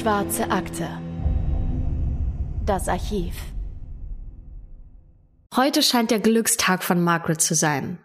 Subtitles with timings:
[0.00, 0.88] Schwarze Akte.
[2.64, 3.34] Das Archiv.
[5.54, 7.98] Heute scheint der Glückstag von Margaret zu sein.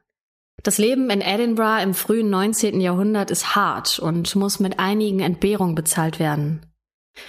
[0.62, 2.82] Das Leben in Edinburgh im frühen 19.
[2.82, 6.66] Jahrhundert ist hart und muss mit einigen Entbehrungen bezahlt werden.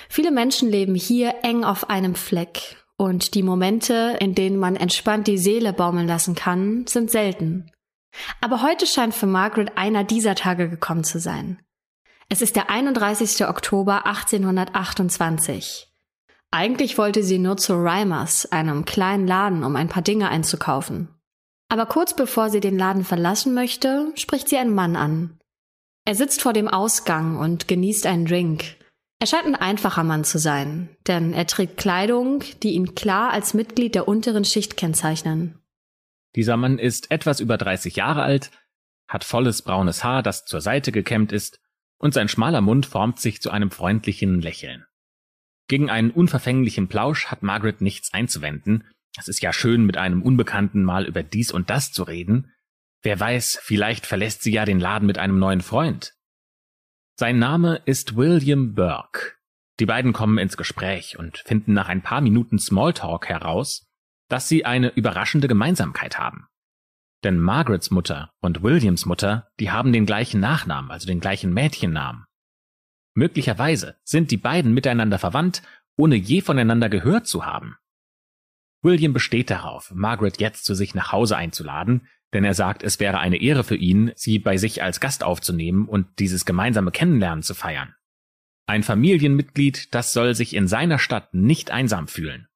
[0.09, 5.29] Viele Menschen leben hier eng auf einem Fleck und die Momente, in denen man entspannt
[5.29, 7.71] die Seele baumeln lassen kann, sind selten.
[8.41, 11.61] Aber heute scheint für Margaret einer dieser Tage gekommen zu sein.
[12.29, 13.47] Es ist der 31.
[13.47, 15.87] Oktober 1828.
[16.51, 21.09] Eigentlich wollte sie nur zu Reimers, einem kleinen Laden, um ein paar Dinge einzukaufen.
[21.69, 25.39] Aber kurz bevor sie den Laden verlassen möchte, spricht sie einen Mann an.
[26.05, 28.77] Er sitzt vor dem Ausgang und genießt einen Drink.
[29.21, 33.55] Er scheint ein einfacher Mann zu sein, denn er trägt Kleidung, die ihn klar als
[33.55, 35.61] Mitglied der unteren Schicht kennzeichnen.
[36.35, 38.51] Dieser Mann ist etwas über 30 Jahre alt,
[39.09, 41.61] hat volles braunes Haar, das zur Seite gekämmt ist,
[41.99, 44.85] und sein schmaler Mund formt sich zu einem freundlichen Lächeln.
[45.69, 48.85] Gegen einen unverfänglichen Plausch hat Margaret nichts einzuwenden.
[49.19, 52.53] Es ist ja schön, mit einem Unbekannten mal über dies und das zu reden.
[53.03, 56.15] Wer weiß, vielleicht verlässt sie ja den Laden mit einem neuen Freund.
[57.19, 59.33] Sein Name ist William Burke.
[59.81, 63.87] Die beiden kommen ins Gespräch und finden nach ein paar Minuten Smalltalk heraus,
[64.29, 66.47] dass sie eine überraschende Gemeinsamkeit haben.
[67.27, 72.25] Denn Margarets Mutter und Williams Mutter, die haben den gleichen Nachnamen, also den gleichen Mädchennamen.
[73.15, 75.63] Möglicherweise sind die beiden miteinander verwandt,
[75.97, 77.79] ohne je voneinander gehört zu haben.
[78.81, 83.19] William besteht darauf, Margaret jetzt zu sich nach Hause einzuladen, denn er sagt, es wäre
[83.19, 87.55] eine Ehre für ihn, sie bei sich als Gast aufzunehmen und dieses gemeinsame Kennenlernen zu
[87.55, 87.97] feiern.
[88.67, 92.47] Ein Familienmitglied, das soll sich in seiner Stadt nicht einsam fühlen.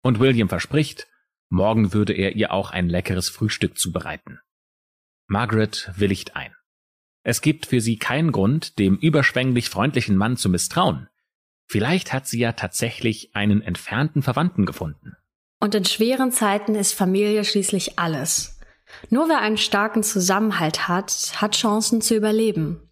[0.00, 1.08] Und William verspricht,
[1.52, 4.40] morgen würde er ihr auch ein leckeres Frühstück zubereiten.
[5.26, 6.52] Margaret willigt ein.
[7.22, 11.08] Es gibt für sie keinen Grund, dem überschwänglich freundlichen Mann zu misstrauen.
[11.68, 15.12] Vielleicht hat sie ja tatsächlich einen entfernten Verwandten gefunden.
[15.60, 18.58] Und in schweren Zeiten ist Familie schließlich alles.
[19.10, 22.90] Nur wer einen starken Zusammenhalt hat, hat Chancen zu überleben.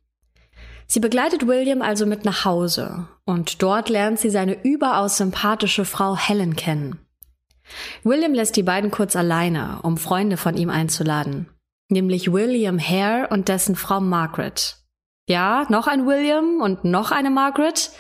[0.87, 6.17] Sie begleitet William also mit nach Hause und dort lernt sie seine überaus sympathische Frau
[6.17, 6.99] Helen kennen.
[8.03, 11.49] William lässt die beiden kurz alleine, um Freunde von ihm einzuladen,
[11.89, 14.77] nämlich William Hare und dessen Frau Margaret.
[15.29, 17.91] Ja, noch ein William und noch eine Margaret.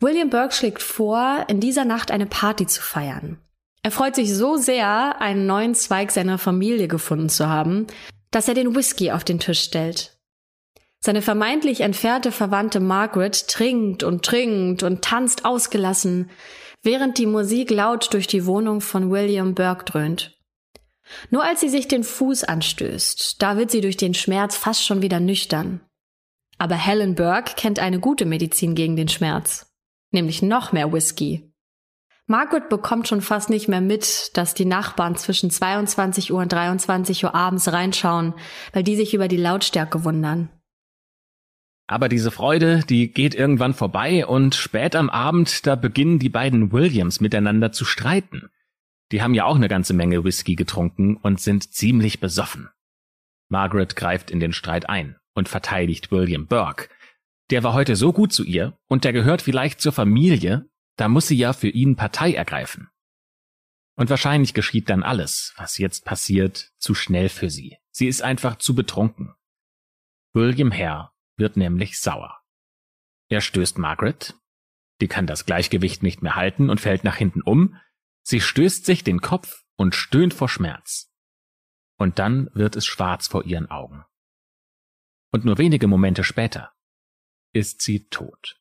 [0.00, 3.38] William Burke schlägt vor, in dieser Nacht eine Party zu feiern.
[3.84, 7.86] Er freut sich so sehr, einen neuen Zweig seiner Familie gefunden zu haben,
[8.30, 10.18] dass er den Whisky auf den Tisch stellt.
[11.04, 16.30] Seine vermeintlich entfernte Verwandte Margaret trinkt und trinkt und tanzt ausgelassen,
[16.82, 20.38] während die Musik laut durch die Wohnung von William Burke dröhnt.
[21.30, 25.02] Nur als sie sich den Fuß anstößt, da wird sie durch den Schmerz fast schon
[25.02, 25.80] wieder nüchtern.
[26.58, 29.72] Aber Helen Burke kennt eine gute Medizin gegen den Schmerz,
[30.10, 31.52] nämlich noch mehr Whisky.
[32.26, 37.24] Margaret bekommt schon fast nicht mehr mit, dass die Nachbarn zwischen 22 Uhr und 23
[37.24, 38.34] Uhr abends reinschauen,
[38.72, 40.48] weil die sich über die Lautstärke wundern.
[41.92, 46.72] Aber diese Freude, die geht irgendwann vorbei und spät am Abend, da beginnen die beiden
[46.72, 48.48] Williams miteinander zu streiten.
[49.10, 52.70] Die haben ja auch eine ganze Menge Whisky getrunken und sind ziemlich besoffen.
[53.50, 56.88] Margaret greift in den Streit ein und verteidigt William Burke.
[57.50, 60.64] Der war heute so gut zu ihr und der gehört vielleicht zur Familie,
[60.96, 62.88] da muss sie ja für ihn Partei ergreifen.
[63.96, 67.76] Und wahrscheinlich geschieht dann alles, was jetzt passiert, zu schnell für sie.
[67.90, 69.34] Sie ist einfach zu betrunken.
[70.32, 72.40] William Hare wird nämlich sauer.
[73.28, 74.34] Er stößt Margaret,
[75.00, 77.76] die kann das Gleichgewicht nicht mehr halten und fällt nach hinten um,
[78.22, 81.12] sie stößt sich den Kopf und stöhnt vor Schmerz.
[81.98, 84.04] Und dann wird es schwarz vor ihren Augen.
[85.32, 86.72] Und nur wenige Momente später
[87.52, 88.60] ist sie tot.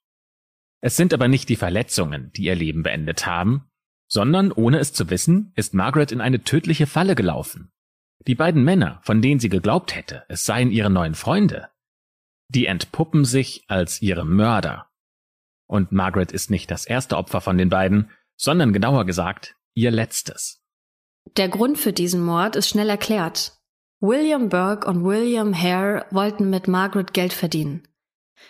[0.82, 3.70] Es sind aber nicht die Verletzungen, die ihr Leben beendet haben,
[4.08, 7.72] sondern, ohne es zu wissen, ist Margaret in eine tödliche Falle gelaufen.
[8.28, 11.70] Die beiden Männer, von denen sie geglaubt hätte, es seien ihre neuen Freunde,
[12.54, 14.88] die entpuppen sich als ihre Mörder.
[15.68, 20.62] Und Margaret ist nicht das erste Opfer von den beiden, sondern genauer gesagt ihr letztes.
[21.38, 23.54] Der Grund für diesen Mord ist schnell erklärt.
[24.02, 27.88] William Burke und William Hare wollten mit Margaret Geld verdienen.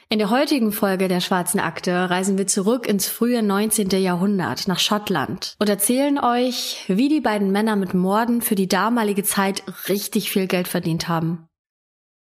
[0.09, 3.89] In der heutigen Folge der Schwarzen Akte reisen wir zurück ins frühe 19.
[3.89, 9.23] Jahrhundert nach Schottland und erzählen euch, wie die beiden Männer mit Morden für die damalige
[9.23, 11.49] Zeit richtig viel Geld verdient haben.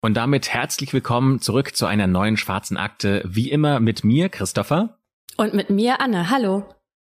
[0.04, 4.98] Und damit herzlich willkommen zurück zu einer neuen Schwarzen Akte, wie immer mit mir, Christopher.
[5.36, 6.28] Und mit mir, Anne.
[6.28, 6.64] Hallo.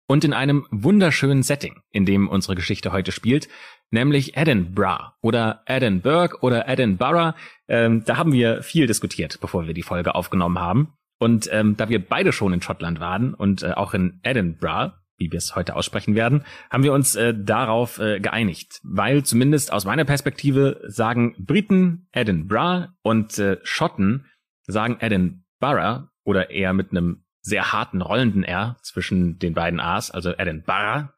[0.07, 3.49] Und in einem wunderschönen Setting, in dem unsere Geschichte heute spielt,
[3.91, 7.35] nämlich Edinburgh oder Edinburgh oder Edinburgh.
[7.67, 10.93] Ähm, da haben wir viel diskutiert, bevor wir die Folge aufgenommen haben.
[11.19, 15.31] Und ähm, da wir beide schon in Schottland waren und äh, auch in Edinburgh, wie
[15.31, 18.79] wir es heute aussprechen werden, haben wir uns äh, darauf äh, geeinigt.
[18.83, 24.25] Weil zumindest aus meiner Perspektive sagen Briten Edinburgh und äh, Schotten
[24.67, 30.31] sagen Edinburgh oder eher mit einem sehr harten rollenden R zwischen den beiden A's, also
[30.31, 31.09] Edinburgh,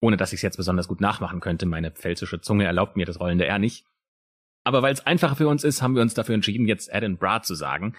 [0.00, 1.66] ohne dass ich es jetzt besonders gut nachmachen könnte.
[1.66, 3.86] Meine pfälzische Zunge erlaubt mir das rollende R nicht.
[4.64, 7.54] Aber weil es einfacher für uns ist, haben wir uns dafür entschieden, jetzt Edinburgh zu
[7.54, 7.94] sagen.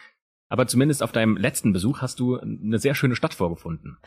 [0.50, 3.98] Aber zumindest auf deinem letzten Besuch hast du eine sehr schöne Stadt vorgefunden.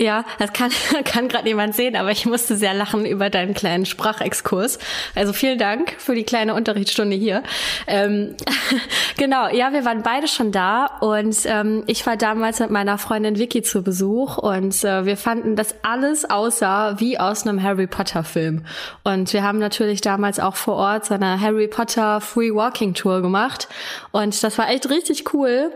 [0.00, 0.72] Ja, das kann,
[1.04, 4.80] kann gerade niemand sehen, aber ich musste sehr lachen über deinen kleinen Sprachexkurs.
[5.14, 7.44] Also vielen Dank für die kleine Unterrichtsstunde hier.
[7.86, 8.34] Ähm,
[9.16, 13.38] genau, ja, wir waren beide schon da und ähm, ich war damals mit meiner Freundin
[13.38, 18.24] Vicky zu Besuch und äh, wir fanden, dass alles aussah wie aus einem Harry Potter
[18.24, 18.66] Film.
[19.04, 23.22] Und wir haben natürlich damals auch vor Ort so eine Harry Potter Free Walking Tour
[23.22, 23.68] gemacht
[24.10, 25.70] und das war echt richtig cool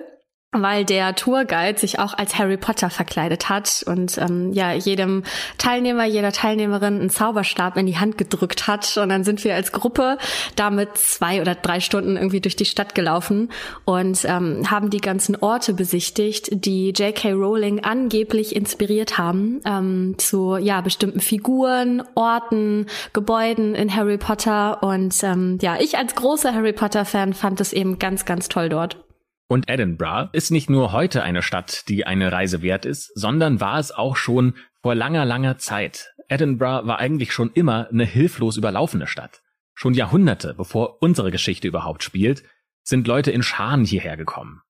[0.53, 5.23] weil der Tourguide sich auch als Harry Potter verkleidet hat und ähm, ja jedem
[5.59, 9.73] Teilnehmer, jeder Teilnehmerin einen Zauberstab in die Hand gedrückt hat und dann sind wir als
[9.73, 10.17] Gruppe
[10.57, 13.51] damit zwei oder drei Stunden irgendwie durch die Stadt gelaufen
[13.85, 17.33] und ähm, haben die ganzen Orte besichtigt, die J.K.
[17.33, 25.15] Rowling angeblich inspiriert haben ähm, zu ja bestimmten Figuren, Orten, Gebäuden in Harry Potter und
[25.23, 29.08] ähm, ja ich als großer Harry Potter Fan fand es eben ganz ganz toll dort.
[29.49, 33.79] Und Edinburgh ist nicht nur heute eine Stadt, die eine Reise wert ist, sondern war
[33.79, 36.13] es auch schon vor langer, langer Zeit.
[36.29, 39.43] Edinburgh war eigentlich schon immer eine hilflos überlaufene Stadt.
[39.75, 42.43] Schon Jahrhunderte, bevor unsere Geschichte überhaupt spielt,
[42.83, 44.61] sind Leute in Scharen hierher gekommen.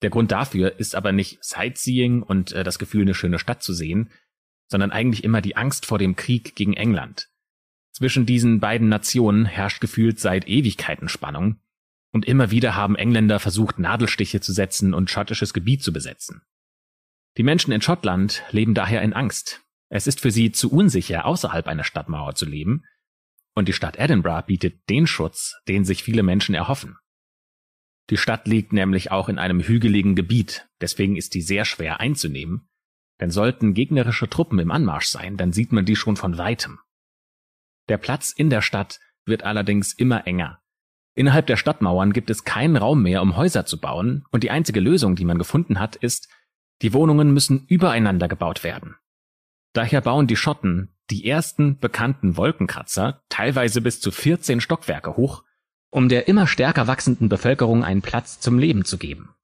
[0.00, 3.74] Der Grund dafür ist aber nicht Sightseeing und äh, das Gefühl, eine schöne Stadt zu
[3.74, 4.10] sehen,
[4.66, 7.28] sondern eigentlich immer die Angst vor dem Krieg gegen England.
[7.92, 11.60] Zwischen diesen beiden Nationen herrscht gefühlt seit Ewigkeiten Spannung,
[12.12, 16.42] und immer wieder haben Engländer versucht, Nadelstiche zu setzen und schottisches Gebiet zu besetzen.
[17.38, 19.62] Die Menschen in Schottland leben daher in Angst.
[19.88, 22.84] Es ist für sie zu unsicher, außerhalb einer Stadtmauer zu leben,
[23.54, 26.96] und die Stadt Edinburgh bietet den Schutz, den sich viele Menschen erhoffen.
[28.10, 32.68] Die Stadt liegt nämlich auch in einem hügeligen Gebiet, deswegen ist die sehr schwer einzunehmen,
[33.20, 36.78] denn sollten gegnerische Truppen im Anmarsch sein, dann sieht man die schon von weitem.
[37.88, 40.61] Der Platz in der Stadt wird allerdings immer enger,
[41.14, 44.80] Innerhalb der Stadtmauern gibt es keinen Raum mehr, um Häuser zu bauen, und die einzige
[44.80, 46.28] Lösung, die man gefunden hat, ist,
[46.80, 48.96] die Wohnungen müssen übereinander gebaut werden.
[49.74, 55.44] Daher bauen die Schotten die ersten bekannten Wolkenkratzer teilweise bis zu 14 Stockwerke hoch,
[55.90, 59.34] um der immer stärker wachsenden Bevölkerung einen Platz zum Leben zu geben.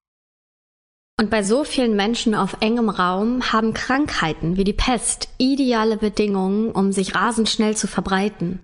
[1.20, 6.70] Und bei so vielen Menschen auf engem Raum haben Krankheiten wie die Pest ideale Bedingungen,
[6.70, 8.60] um sich rasend schnell zu verbreiten.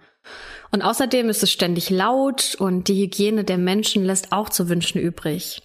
[0.74, 5.00] Und außerdem ist es ständig laut und die Hygiene der Menschen lässt auch zu wünschen
[5.00, 5.62] übrig.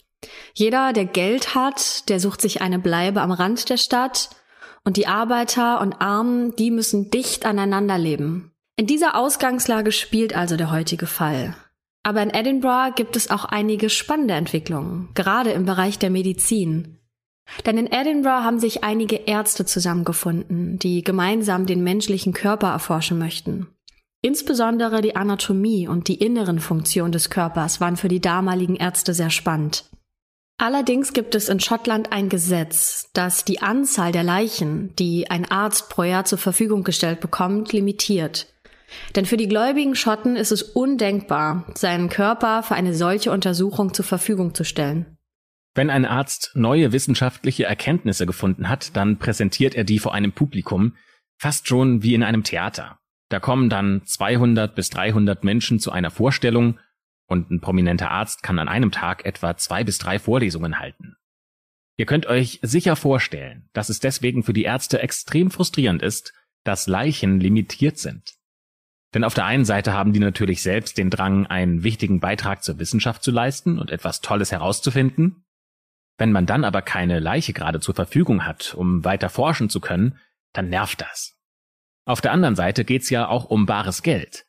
[0.54, 4.30] Jeder, der Geld hat, der sucht sich eine Bleibe am Rand der Stadt
[4.84, 8.52] und die Arbeiter und Armen, die müssen dicht aneinander leben.
[8.76, 11.56] In dieser Ausgangslage spielt also der heutige Fall.
[12.04, 17.00] Aber in Edinburgh gibt es auch einige spannende Entwicklungen, gerade im Bereich der Medizin.
[17.66, 23.70] Denn in Edinburgh haben sich einige Ärzte zusammengefunden, die gemeinsam den menschlichen Körper erforschen möchten.
[24.22, 29.30] Insbesondere die Anatomie und die inneren Funktionen des Körpers waren für die damaligen Ärzte sehr
[29.30, 29.86] spannend.
[30.58, 35.90] Allerdings gibt es in Schottland ein Gesetz, das die Anzahl der Leichen, die ein Arzt
[35.90, 38.54] pro Jahr zur Verfügung gestellt bekommt, limitiert.
[39.16, 44.04] Denn für die gläubigen Schotten ist es undenkbar, seinen Körper für eine solche Untersuchung zur
[44.04, 45.18] Verfügung zu stellen.
[45.76, 50.98] Wenn ein Arzt neue wissenschaftliche Erkenntnisse gefunden hat, dann präsentiert er die vor einem Publikum,
[51.38, 52.99] fast schon wie in einem Theater.
[53.30, 56.80] Da kommen dann 200 bis 300 Menschen zu einer Vorstellung
[57.28, 61.16] und ein prominenter Arzt kann an einem Tag etwa zwei bis drei Vorlesungen halten.
[61.96, 66.34] Ihr könnt euch sicher vorstellen, dass es deswegen für die Ärzte extrem frustrierend ist,
[66.64, 68.36] dass Leichen limitiert sind.
[69.14, 72.80] Denn auf der einen Seite haben die natürlich selbst den Drang, einen wichtigen Beitrag zur
[72.80, 75.46] Wissenschaft zu leisten und etwas Tolles herauszufinden.
[76.18, 80.20] Wenn man dann aber keine Leiche gerade zur Verfügung hat, um weiter forschen zu können,
[80.54, 81.39] dann nervt das.
[82.06, 84.46] Auf der anderen Seite geht's ja auch um bares Geld.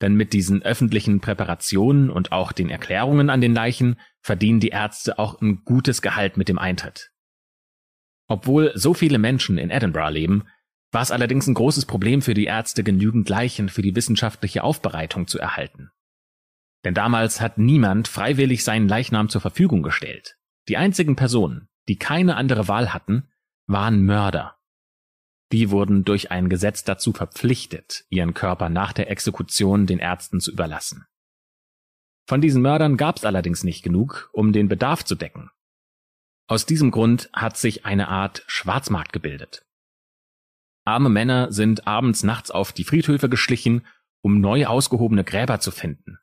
[0.00, 5.18] Denn mit diesen öffentlichen Präparationen und auch den Erklärungen an den Leichen verdienen die Ärzte
[5.18, 7.10] auch ein gutes Gehalt mit dem Eintritt.
[8.26, 10.44] Obwohl so viele Menschen in Edinburgh leben,
[10.90, 15.26] war es allerdings ein großes Problem für die Ärzte, genügend Leichen für die wissenschaftliche Aufbereitung
[15.26, 15.90] zu erhalten.
[16.84, 20.36] Denn damals hat niemand freiwillig seinen Leichnam zur Verfügung gestellt.
[20.68, 23.28] Die einzigen Personen, die keine andere Wahl hatten,
[23.66, 24.56] waren Mörder.
[25.54, 30.50] Die wurden durch ein Gesetz dazu verpflichtet, ihren Körper nach der Exekution den Ärzten zu
[30.50, 31.06] überlassen.
[32.26, 35.50] Von diesen Mördern gab es allerdings nicht genug, um den Bedarf zu decken.
[36.48, 39.64] Aus diesem Grund hat sich eine Art Schwarzmarkt gebildet.
[40.84, 43.86] Arme Männer sind abends nachts auf die Friedhöfe geschlichen,
[44.22, 46.18] um neu ausgehobene Gräber zu finden.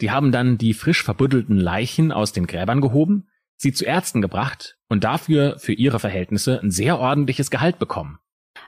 [0.00, 3.26] Die haben dann die frisch verbuddelten Leichen aus den Gräbern gehoben,
[3.56, 8.20] sie zu Ärzten gebracht und dafür für ihre Verhältnisse ein sehr ordentliches Gehalt bekommen.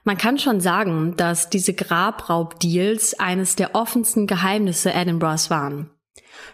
[0.08, 5.90] Man kann schon sagen, dass diese Grabraubdeals eines der offensten Geheimnisse Edinburghs waren.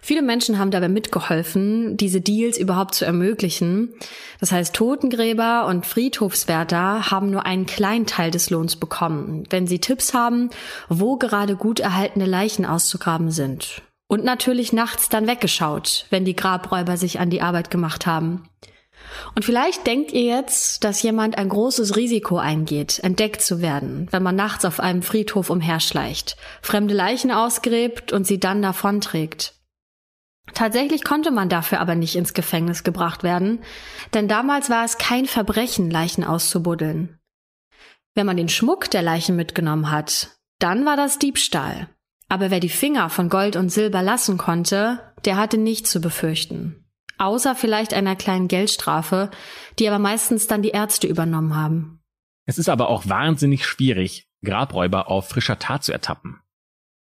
[0.00, 3.94] Viele Menschen haben dabei mitgeholfen, diese Deals überhaupt zu ermöglichen.
[4.40, 9.78] Das heißt, Totengräber und Friedhofswärter haben nur einen kleinen Teil des Lohns bekommen, wenn sie
[9.78, 10.50] Tipps haben,
[10.88, 13.82] wo gerade gut erhaltene Leichen auszugraben sind.
[14.08, 18.48] Und natürlich nachts dann weggeschaut, wenn die Grabräuber sich an die Arbeit gemacht haben.
[19.34, 24.22] Und vielleicht denkt ihr jetzt, dass jemand ein großes Risiko eingeht, entdeckt zu werden, wenn
[24.22, 29.54] man nachts auf einem Friedhof umherschleicht, fremde Leichen ausgräbt und sie dann davonträgt.
[30.52, 33.60] Tatsächlich konnte man dafür aber nicht ins Gefängnis gebracht werden,
[34.12, 37.18] denn damals war es kein Verbrechen, Leichen auszubuddeln.
[38.14, 41.88] Wenn man den Schmuck der Leichen mitgenommen hat, dann war das Diebstahl.
[42.28, 46.83] Aber wer die Finger von Gold und Silber lassen konnte, der hatte nichts zu befürchten.
[47.18, 49.30] Außer vielleicht einer kleinen Geldstrafe,
[49.78, 52.00] die aber meistens dann die Ärzte übernommen haben.
[52.46, 56.40] Es ist aber auch wahnsinnig schwierig, Grabräuber auf frischer Tat zu ertappen.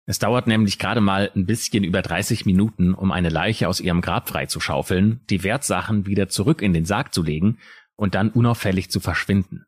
[0.05, 4.01] Es dauert nämlich gerade mal ein bisschen über 30 Minuten, um eine Leiche aus ihrem
[4.01, 7.59] Grab freizuschaufeln, die Wertsachen wieder zurück in den Sarg zu legen
[7.97, 9.65] und dann unauffällig zu verschwinden.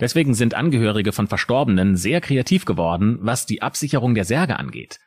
[0.00, 4.98] Deswegen sind Angehörige von Verstorbenen sehr kreativ geworden, was die Absicherung der Särge angeht.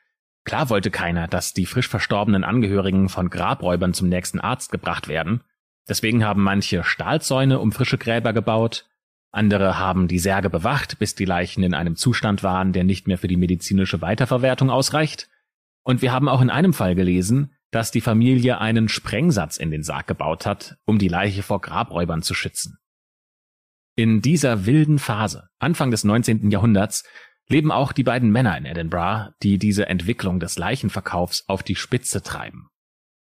[0.46, 5.42] Klar wollte keiner, dass die frisch verstorbenen Angehörigen von Grabräubern zum nächsten Arzt gebracht werden.
[5.88, 8.86] Deswegen haben manche Stahlzäune um frische Gräber gebaut,
[9.34, 13.18] andere haben die Särge bewacht, bis die Leichen in einem Zustand waren, der nicht mehr
[13.18, 15.28] für die medizinische Weiterverwertung ausreicht.
[15.82, 19.82] Und wir haben auch in einem Fall gelesen, dass die Familie einen Sprengsatz in den
[19.82, 22.78] Sarg gebaut hat, um die Leiche vor Grabräubern zu schützen.
[23.96, 26.52] In dieser wilden Phase, Anfang des 19.
[26.52, 27.04] Jahrhunderts,
[27.50, 32.22] leben auch die beiden Männer in Edinburgh, die diese Entwicklung des Leichenverkaufs auf die Spitze
[32.24, 32.70] treiben.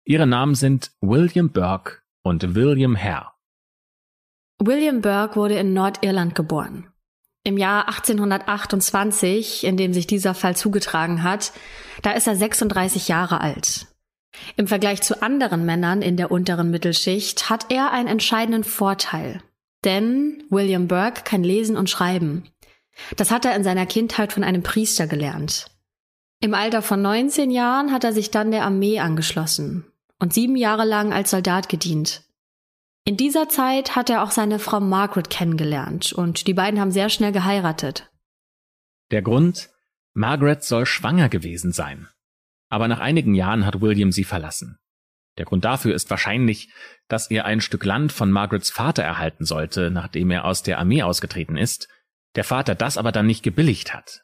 [0.05, 3.33] Ihre Namen sind William Burke und William Hare.
[4.59, 6.89] William Burke wurde in Nordirland geboren.
[7.43, 11.53] Im Jahr 1828, in dem sich dieser Fall zugetragen hat,
[12.03, 13.87] da ist er 36 Jahre alt.
[14.57, 19.43] Im Vergleich zu anderen Männern in der unteren Mittelschicht hat er einen entscheidenden Vorteil.
[19.85, 22.45] Denn William Burke kann lesen und schreiben.
[23.17, 25.67] Das hat er in seiner Kindheit von einem Priester gelernt.
[26.41, 29.87] Im Alter von 19 Jahren hat er sich dann der Armee angeschlossen
[30.19, 32.23] und sieben Jahre lang als Soldat gedient.
[33.05, 37.11] In dieser Zeit hat er auch seine Frau Margaret kennengelernt und die beiden haben sehr
[37.11, 38.11] schnell geheiratet.
[39.11, 39.71] Der Grund?
[40.15, 42.09] Margaret soll schwanger gewesen sein.
[42.71, 44.79] Aber nach einigen Jahren hat William sie verlassen.
[45.37, 46.73] Der Grund dafür ist wahrscheinlich,
[47.09, 51.03] dass er ein Stück Land von Margarets Vater erhalten sollte, nachdem er aus der Armee
[51.03, 51.89] ausgetreten ist,
[52.37, 54.23] der Vater das aber dann nicht gebilligt hat.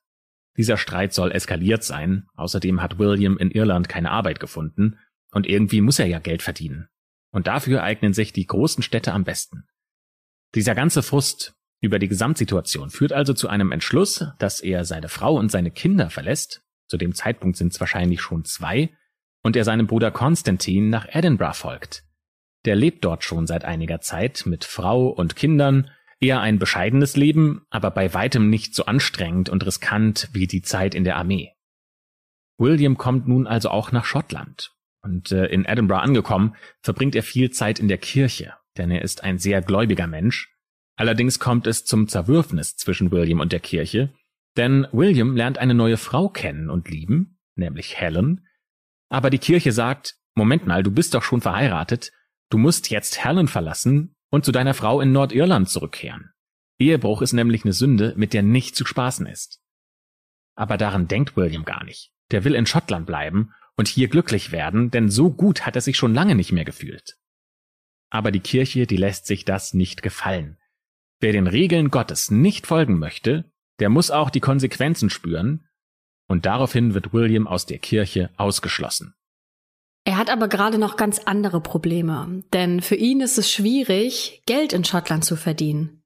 [0.56, 4.98] Dieser Streit soll eskaliert sein, außerdem hat William in Irland keine Arbeit gefunden,
[5.32, 6.88] und irgendwie muss er ja Geld verdienen.
[7.30, 9.64] Und dafür eignen sich die großen Städte am besten.
[10.54, 15.36] Dieser ganze Frust über die Gesamtsituation führt also zu einem Entschluss, dass er seine Frau
[15.36, 18.90] und seine Kinder verlässt, zu dem Zeitpunkt sind es wahrscheinlich schon zwei,
[19.42, 22.04] und er seinem Bruder Konstantin nach Edinburgh folgt.
[22.66, 25.90] Der lebt dort schon seit einiger Zeit mit Frau und Kindern,
[26.20, 30.94] eher ein bescheidenes Leben, aber bei weitem nicht so anstrengend und riskant wie die Zeit
[30.94, 31.52] in der Armee.
[32.58, 34.72] William kommt nun also auch nach Schottland
[35.02, 39.24] und äh, in Edinburgh angekommen, verbringt er viel Zeit in der Kirche, denn er ist
[39.24, 40.54] ein sehr gläubiger Mensch.
[40.96, 44.12] Allerdings kommt es zum Zerwürfnis zwischen William und der Kirche,
[44.58, 48.46] denn William lernt eine neue Frau kennen und lieben, nämlich Helen.
[49.08, 52.12] Aber die Kirche sagt, Moment mal, du bist doch schon verheiratet,
[52.50, 56.32] du musst jetzt Helen verlassen und zu deiner Frau in Nordirland zurückkehren.
[56.78, 59.60] Ehebruch ist nämlich eine Sünde, mit der nicht zu spaßen ist.
[60.54, 62.12] Aber daran denkt William gar nicht.
[62.30, 65.96] Der will in Schottland bleiben und hier glücklich werden, denn so gut hat er sich
[65.96, 67.16] schon lange nicht mehr gefühlt.
[68.08, 70.58] Aber die Kirche, die lässt sich das nicht gefallen.
[71.20, 75.66] Wer den Regeln Gottes nicht folgen möchte, der muss auch die Konsequenzen spüren,
[76.26, 79.14] und daraufhin wird William aus der Kirche ausgeschlossen.
[80.10, 84.72] Er hat aber gerade noch ganz andere Probleme, denn für ihn ist es schwierig, Geld
[84.72, 86.02] in Schottland zu verdienen.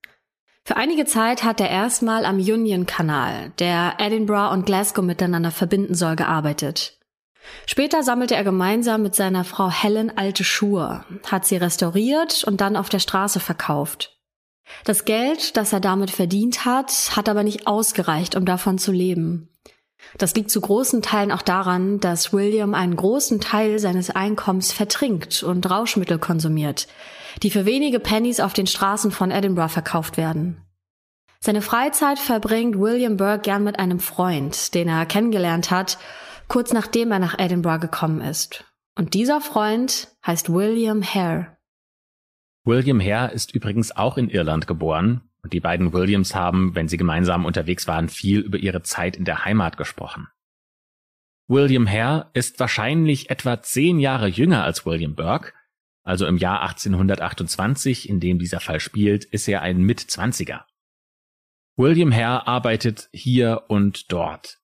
[0.62, 6.16] Für einige Zeit hat er erstmal am Union-Kanal, der Edinburgh und Glasgow miteinander verbinden soll,
[6.16, 6.98] gearbeitet.
[7.64, 12.76] Später sammelte er gemeinsam mit seiner Frau Helen alte Schuhe, hat sie restauriert und dann
[12.76, 14.20] auf der Straße verkauft.
[14.84, 19.48] Das Geld, das er damit verdient hat, hat aber nicht ausgereicht, um davon zu leben.
[20.18, 25.42] Das liegt zu großen Teilen auch daran, dass William einen großen Teil seines Einkommens vertrinkt
[25.42, 26.86] und Rauschmittel konsumiert,
[27.42, 30.60] die für wenige Pennies auf den Straßen von Edinburgh verkauft werden.
[31.40, 35.98] Seine Freizeit verbringt William Burke gern mit einem Freund, den er kennengelernt hat,
[36.48, 38.64] kurz nachdem er nach Edinburgh gekommen ist.
[38.96, 41.48] Und dieser Freund heißt William Hare.
[42.64, 46.96] William Hare ist übrigens auch in Irland geboren und die beiden Williams haben, wenn sie
[46.96, 50.26] gemeinsam unterwegs waren, viel über ihre Zeit in der Heimat gesprochen.
[51.46, 55.52] William Hare ist wahrscheinlich etwa zehn Jahre jünger als William Burke,
[56.02, 60.66] also im Jahr 1828, in dem dieser Fall spielt, ist er ein Mitzwanziger.
[61.76, 64.58] William Hare arbeitet hier und dort.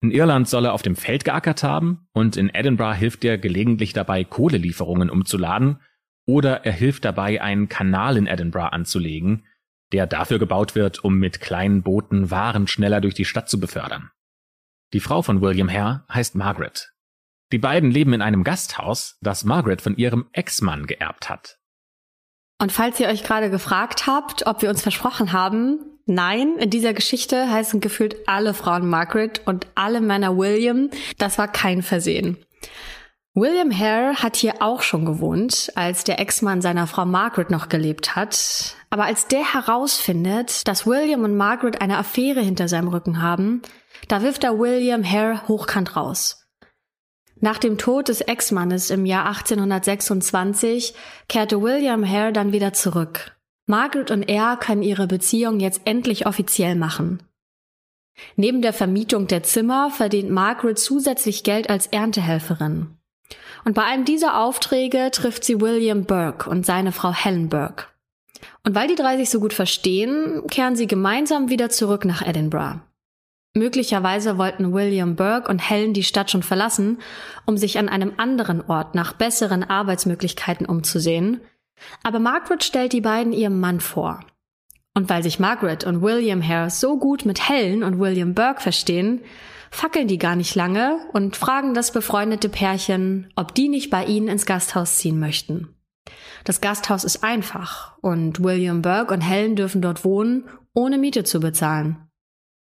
[0.00, 3.92] In Irland soll er auf dem Feld geackert haben und in Edinburgh hilft er gelegentlich
[3.92, 5.80] dabei, Kohlelieferungen umzuladen
[6.26, 9.44] oder er hilft dabei, einen Kanal in Edinburgh anzulegen,
[9.92, 14.10] der dafür gebaut wird, um mit kleinen Booten Waren schneller durch die Stadt zu befördern.
[14.92, 16.92] Die Frau von William Hare heißt Margaret.
[17.52, 21.58] Die beiden leben in einem Gasthaus, das Margaret von ihrem Ex-Mann geerbt hat.
[22.58, 26.94] Und falls ihr euch gerade gefragt habt, ob wir uns versprochen haben, nein, in dieser
[26.94, 30.90] Geschichte heißen gefühlt alle Frauen Margaret und alle Männer William.
[31.18, 32.38] Das war kein Versehen.
[33.34, 38.14] William Hare hat hier auch schon gewohnt, als der Ex-Mann seiner Frau Margaret noch gelebt
[38.14, 38.76] hat.
[38.90, 43.62] Aber als der herausfindet, dass William und Margaret eine Affäre hinter seinem Rücken haben,
[44.08, 46.46] da wirft er William Hare hochkant raus.
[47.40, 50.94] Nach dem Tod des Ex-Mannes im Jahr 1826
[51.26, 53.34] kehrte William Hare dann wieder zurück.
[53.66, 57.22] Margaret und er können ihre Beziehung jetzt endlich offiziell machen.
[58.36, 62.98] Neben der Vermietung der Zimmer verdient Margaret zusätzlich Geld als Erntehelferin.
[63.64, 67.86] Und bei einem dieser Aufträge trifft sie William Burke und seine Frau Helen Burke.
[68.64, 72.80] Und weil die drei sich so gut verstehen, kehren sie gemeinsam wieder zurück nach Edinburgh.
[73.54, 76.98] Möglicherweise wollten William Burke und Helen die Stadt schon verlassen,
[77.44, 81.40] um sich an einem anderen Ort nach besseren Arbeitsmöglichkeiten umzusehen.
[82.02, 84.20] Aber Margaret stellt die beiden ihrem Mann vor.
[84.94, 89.20] Und weil sich Margaret und William Hare so gut mit Helen und William Burke verstehen,
[89.72, 94.28] fackeln die gar nicht lange und fragen das befreundete Pärchen, ob die nicht bei ihnen
[94.28, 95.74] ins Gasthaus ziehen möchten.
[96.44, 101.40] Das Gasthaus ist einfach und William Burke und Helen dürfen dort wohnen, ohne Miete zu
[101.40, 102.08] bezahlen.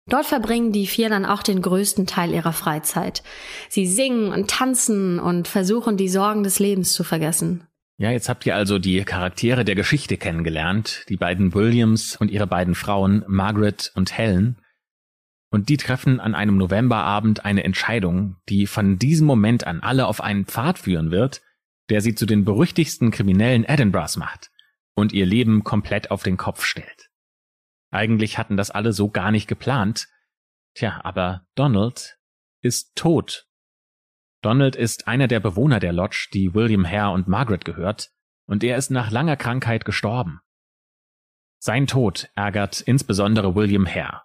[0.07, 3.23] Dort verbringen die vier dann auch den größten Teil ihrer Freizeit.
[3.69, 7.65] Sie singen und tanzen und versuchen die Sorgen des Lebens zu vergessen.
[7.97, 12.47] Ja, jetzt habt ihr also die Charaktere der Geschichte kennengelernt, die beiden Williams und ihre
[12.47, 14.57] beiden Frauen, Margaret und Helen.
[15.53, 20.19] Und die treffen an einem Novemberabend eine Entscheidung, die von diesem Moment an alle auf
[20.19, 21.43] einen Pfad führen wird,
[21.89, 24.49] der sie zu den berüchtigsten Kriminellen Edinburghs macht
[24.95, 27.11] und ihr Leben komplett auf den Kopf stellt.
[27.91, 30.07] Eigentlich hatten das alle so gar nicht geplant.
[30.73, 32.17] Tja, aber Donald
[32.63, 33.45] ist tot.
[34.41, 38.09] Donald ist einer der Bewohner der Lodge, die William Hare und Margaret gehört,
[38.47, 40.39] und er ist nach langer Krankheit gestorben.
[41.59, 44.23] Sein Tod ärgert insbesondere William Hare,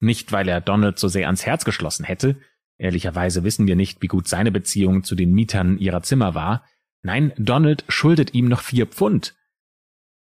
[0.00, 2.36] nicht, weil er Donald so sehr ans Herz geschlossen hätte,
[2.78, 6.64] ehrlicherweise wissen wir nicht, wie gut seine Beziehung zu den Mietern ihrer Zimmer war,
[7.02, 9.34] nein, Donald schuldet ihm noch vier Pfund.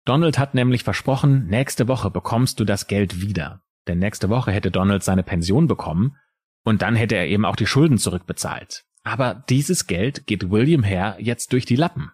[0.04, 4.70] Donald hat nämlich versprochen, nächste Woche bekommst du das Geld wieder, denn nächste Woche hätte
[4.70, 6.16] Donald seine Pension bekommen,
[6.64, 8.84] und dann hätte er eben auch die Schulden zurückbezahlt.
[9.02, 12.10] Aber dieses Geld geht William Hare jetzt durch die Lappen.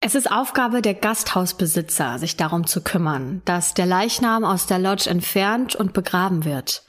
[0.00, 5.10] Es ist Aufgabe der Gasthausbesitzer, sich darum zu kümmern, dass der Leichnam aus der Lodge
[5.10, 6.84] entfernt und begraben wird.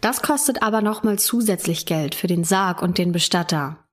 [0.00, 3.84] Das kostet aber nochmal zusätzlich Geld für den Sarg und den Bestatter.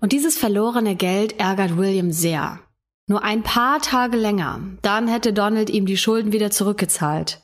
[0.00, 2.60] Und dieses verlorene Geld ärgert William sehr.
[3.08, 7.42] Nur ein paar Tage länger, dann hätte Donald ihm die Schulden wieder zurückgezahlt.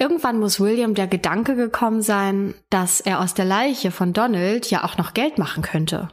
[0.00, 4.82] Irgendwann muss William der Gedanke gekommen sein, dass er aus der Leiche von Donald ja
[4.82, 6.08] auch noch Geld machen könnte.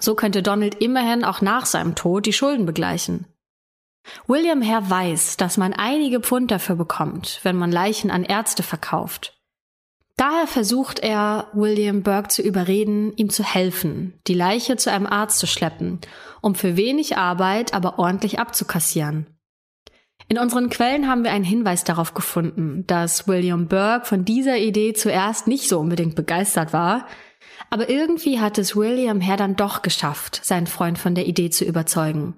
[0.00, 3.26] So könnte Donald immerhin auch nach seinem Tod die Schulden begleichen.
[4.26, 9.40] William Hare weiß, dass man einige Pfund dafür bekommt, wenn man Leichen an Ärzte verkauft.
[10.16, 15.40] Daher versucht er, William Burke zu überreden, ihm zu helfen, die Leiche zu einem Arzt
[15.40, 15.98] zu schleppen,
[16.40, 19.26] um für wenig Arbeit aber ordentlich abzukassieren.
[20.28, 24.92] In unseren Quellen haben wir einen Hinweis darauf gefunden, dass William Burke von dieser Idee
[24.92, 27.06] zuerst nicht so unbedingt begeistert war,
[27.70, 31.64] aber irgendwie hat es William Hare dann doch geschafft, seinen Freund von der Idee zu
[31.64, 32.34] überzeugen.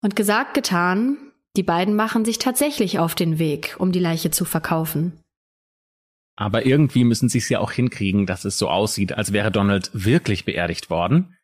[0.00, 1.16] Und gesagt, getan,
[1.56, 5.20] die beiden machen sich tatsächlich auf den Weg, um die Leiche zu verkaufen.
[6.36, 9.90] Aber irgendwie müssen sie es ja auch hinkriegen, dass es so aussieht, als wäre Donald
[9.92, 11.36] wirklich beerdigt worden.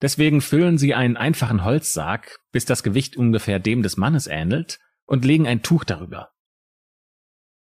[0.00, 5.24] Deswegen füllen sie einen einfachen Holzsarg, bis das Gewicht ungefähr dem des Mannes ähnelt, und
[5.24, 6.30] legen ein Tuch darüber.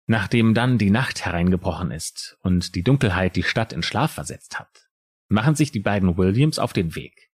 [0.07, 4.89] Nachdem dann die Nacht hereingebrochen ist und die Dunkelheit die Stadt in Schlaf versetzt hat,
[5.29, 7.31] machen sich die beiden Williams auf den Weg.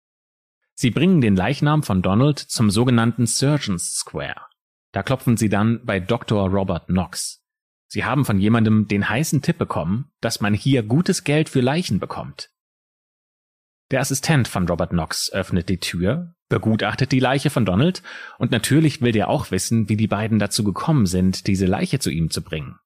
[0.74, 4.42] Sie bringen den Leichnam von Donald zum sogenannten Surgeons Square.
[4.94, 6.50] Da klopfen sie dann bei Dr.
[6.50, 7.44] Robert Knox.
[7.88, 12.00] Sie haben von jemandem den heißen Tipp bekommen, dass man hier gutes Geld für Leichen
[12.00, 12.50] bekommt.
[13.92, 18.02] Der Assistent von Robert Knox öffnet die Tür, begutachtet die Leiche von Donald
[18.38, 22.10] und natürlich will der auch wissen, wie die beiden dazu gekommen sind, diese Leiche zu
[22.10, 22.80] ihm zu bringen.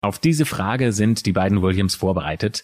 [0.00, 2.62] Auf diese Frage sind die beiden Williams vorbereitet.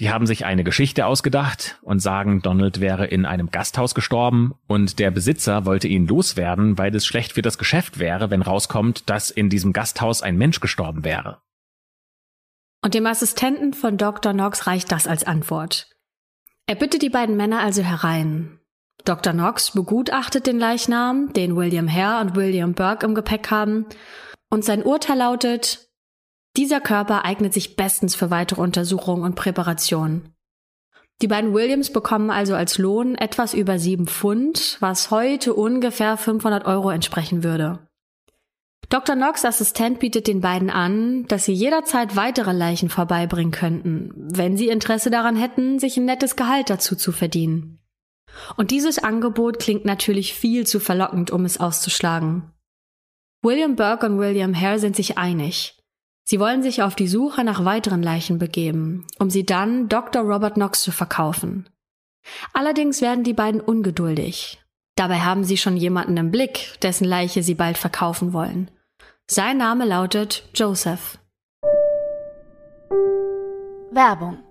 [0.00, 4.98] Die haben sich eine Geschichte ausgedacht und sagen, Donald wäre in einem Gasthaus gestorben und
[4.98, 9.30] der Besitzer wollte ihn loswerden, weil es schlecht für das Geschäft wäre, wenn rauskommt, dass
[9.30, 11.40] in diesem Gasthaus ein Mensch gestorben wäre.
[12.82, 14.32] Und dem Assistenten von Dr.
[14.32, 15.90] Knox reicht das als Antwort.
[16.70, 18.60] Er bittet die beiden Männer also herein.
[19.04, 19.32] Dr.
[19.32, 23.86] Knox begutachtet den Leichnam, den William Hare und William Burke im Gepäck haben,
[24.50, 25.88] und sein Urteil lautet,
[26.56, 30.32] dieser Körper eignet sich bestens für weitere Untersuchungen und Präparationen.
[31.22, 36.66] Die beiden Williams bekommen also als Lohn etwas über sieben Pfund, was heute ungefähr 500
[36.66, 37.80] Euro entsprechen würde.
[38.90, 39.14] Dr.
[39.14, 44.68] Knox Assistent bietet den beiden an, dass sie jederzeit weitere Leichen vorbeibringen könnten, wenn sie
[44.68, 47.78] Interesse daran hätten, sich ein nettes Gehalt dazu zu verdienen.
[48.56, 52.50] Und dieses Angebot klingt natürlich viel zu verlockend, um es auszuschlagen.
[53.42, 55.78] William Burke und William Hare sind sich einig.
[56.24, 60.22] Sie wollen sich auf die Suche nach weiteren Leichen begeben, um sie dann Dr.
[60.22, 61.68] Robert Knox zu verkaufen.
[62.52, 64.60] Allerdings werden die beiden ungeduldig.
[64.96, 68.70] Dabei haben sie schon jemanden im Blick, dessen Leiche sie bald verkaufen wollen.
[69.32, 71.16] Sein Name lautet Joseph.
[73.92, 74.42] Werbung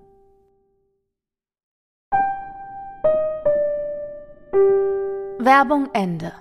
[5.37, 6.31] Werbung Ende.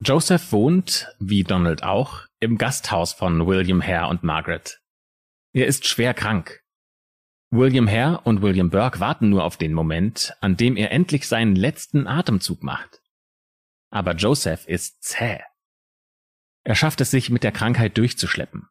[0.00, 4.80] Joseph wohnt, wie Donald auch, im Gasthaus von William Hare und Margaret.
[5.52, 6.62] Er ist schwer krank.
[7.50, 11.54] William Hare und William Burke warten nur auf den Moment, an dem er endlich seinen
[11.54, 13.02] letzten Atemzug macht.
[13.90, 15.42] Aber Joseph ist zäh.
[16.64, 18.68] Er schafft es sich mit der Krankheit durchzuschleppen.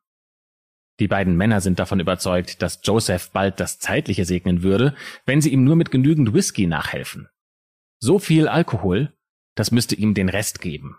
[1.00, 4.96] Die beiden Männer sind davon überzeugt, dass Joseph bald das Zeitliche segnen würde,
[5.26, 7.30] wenn sie ihm nur mit genügend Whisky nachhelfen.
[8.00, 9.14] So viel Alkohol,
[9.56, 10.98] das müsste ihm den Rest geben.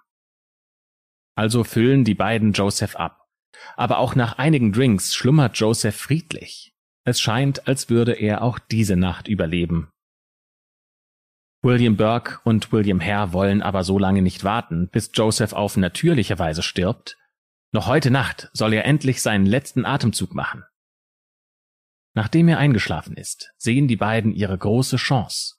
[1.36, 3.28] Also füllen die beiden Joseph ab.
[3.76, 6.74] Aber auch nach einigen Drinks schlummert Joseph friedlich.
[7.04, 9.90] Es scheint, als würde er auch diese Nacht überleben.
[11.68, 16.38] William Burke und William Hare wollen aber so lange nicht warten, bis Joseph auf natürliche
[16.38, 17.18] Weise stirbt.
[17.72, 20.64] Noch heute Nacht soll er endlich seinen letzten Atemzug machen.
[22.14, 25.56] Nachdem er eingeschlafen ist, sehen die beiden ihre große Chance.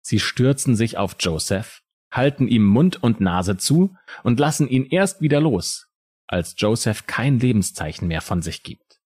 [0.00, 5.20] Sie stürzen sich auf Joseph, halten ihm Mund und Nase zu und lassen ihn erst
[5.20, 5.86] wieder los,
[6.26, 9.00] als Joseph kein Lebenszeichen mehr von sich gibt.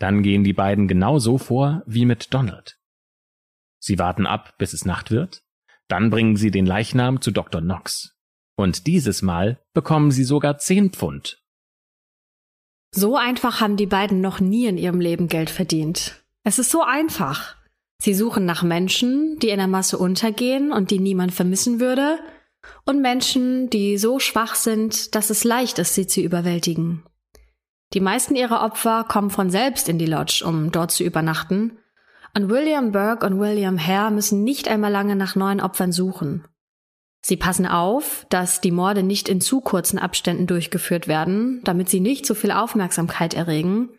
[0.00, 2.77] Dann gehen die beiden genau so vor wie mit Donald.
[3.78, 5.42] Sie warten ab, bis es Nacht wird,
[5.88, 7.60] dann bringen sie den Leichnam zu Dr.
[7.60, 8.16] Knox.
[8.56, 11.42] Und dieses Mal bekommen sie sogar zehn Pfund.
[12.94, 16.24] So einfach haben die beiden noch nie in ihrem Leben Geld verdient.
[16.44, 17.56] Es ist so einfach.
[18.00, 22.18] Sie suchen nach Menschen, die in der Masse untergehen und die niemand vermissen würde,
[22.84, 27.04] und Menschen, die so schwach sind, dass es leicht ist, sie zu überwältigen.
[27.94, 31.78] Die meisten ihrer Opfer kommen von selbst in die Lodge, um dort zu übernachten,
[32.36, 36.44] und William Burke und William Hare müssen nicht einmal lange nach neuen Opfern suchen.
[37.20, 42.00] Sie passen auf, dass die Morde nicht in zu kurzen Abständen durchgeführt werden, damit sie
[42.00, 43.90] nicht so viel Aufmerksamkeit erregen.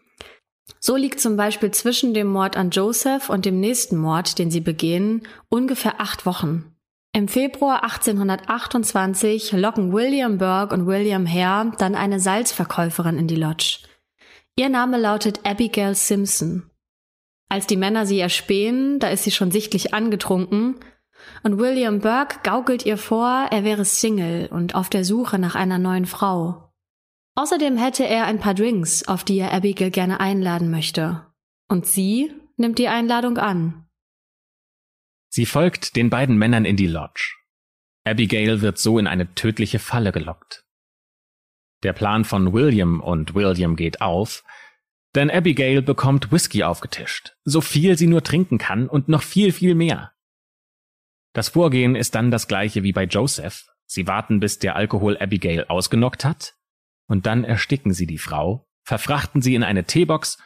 [0.80, 4.62] So liegt zum Beispiel zwischen dem Mord an Joseph und dem nächsten Mord, den sie
[4.62, 6.76] begehen, ungefähr acht Wochen.
[7.12, 13.80] Im Februar 1828 locken William Burke und William Hare dann eine Salzverkäuferin in die Lodge.
[14.56, 16.70] Ihr Name lautet Abigail Simpson.
[17.49, 20.75] Als die Männer sie erspähen, da ist sie schon sichtlich angetrunken,
[21.43, 25.77] und William Burke gaukelt ihr vor, er wäre Single und auf der Suche nach einer
[25.77, 26.71] neuen Frau.
[27.35, 31.25] Außerdem hätte er ein paar Drinks, auf die er Abigail gerne einladen möchte.
[31.67, 33.85] Und sie nimmt die Einladung an.
[35.29, 37.35] Sie folgt den beiden Männern in die Lodge.
[38.03, 40.65] Abigail wird so in eine tödliche Falle gelockt.
[41.83, 44.43] Der Plan von William und William geht auf,
[45.15, 49.76] denn Abigail bekommt Whisky aufgetischt, so viel sie nur trinken kann und noch viel, viel
[49.76, 50.13] mehr.
[51.34, 53.65] Das Vorgehen ist dann das gleiche wie bei Joseph.
[53.86, 56.56] Sie warten, bis der Alkohol Abigail ausgenockt hat,
[57.08, 60.38] und dann ersticken sie die Frau, verfrachten sie in eine Teebox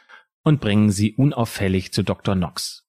[0.42, 2.34] und bringen sie unauffällig zu Dr.
[2.34, 2.86] Knox.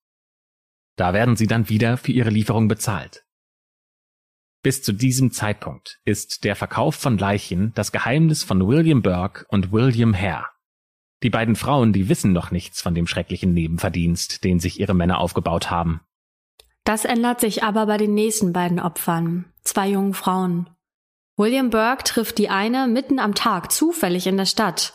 [0.96, 3.26] Da werden sie dann wieder für ihre Lieferung bezahlt.
[4.64, 9.72] Bis zu diesem Zeitpunkt ist der Verkauf von Leichen das Geheimnis von William Burke und
[9.72, 10.55] William Hare.
[11.26, 15.18] Die beiden Frauen, die wissen noch nichts von dem schrecklichen Nebenverdienst, den sich ihre Männer
[15.18, 16.02] aufgebaut haben.
[16.84, 20.70] Das ändert sich aber bei den nächsten beiden Opfern, zwei jungen Frauen.
[21.36, 24.94] William Burke trifft die eine mitten am Tag zufällig in der Stadt.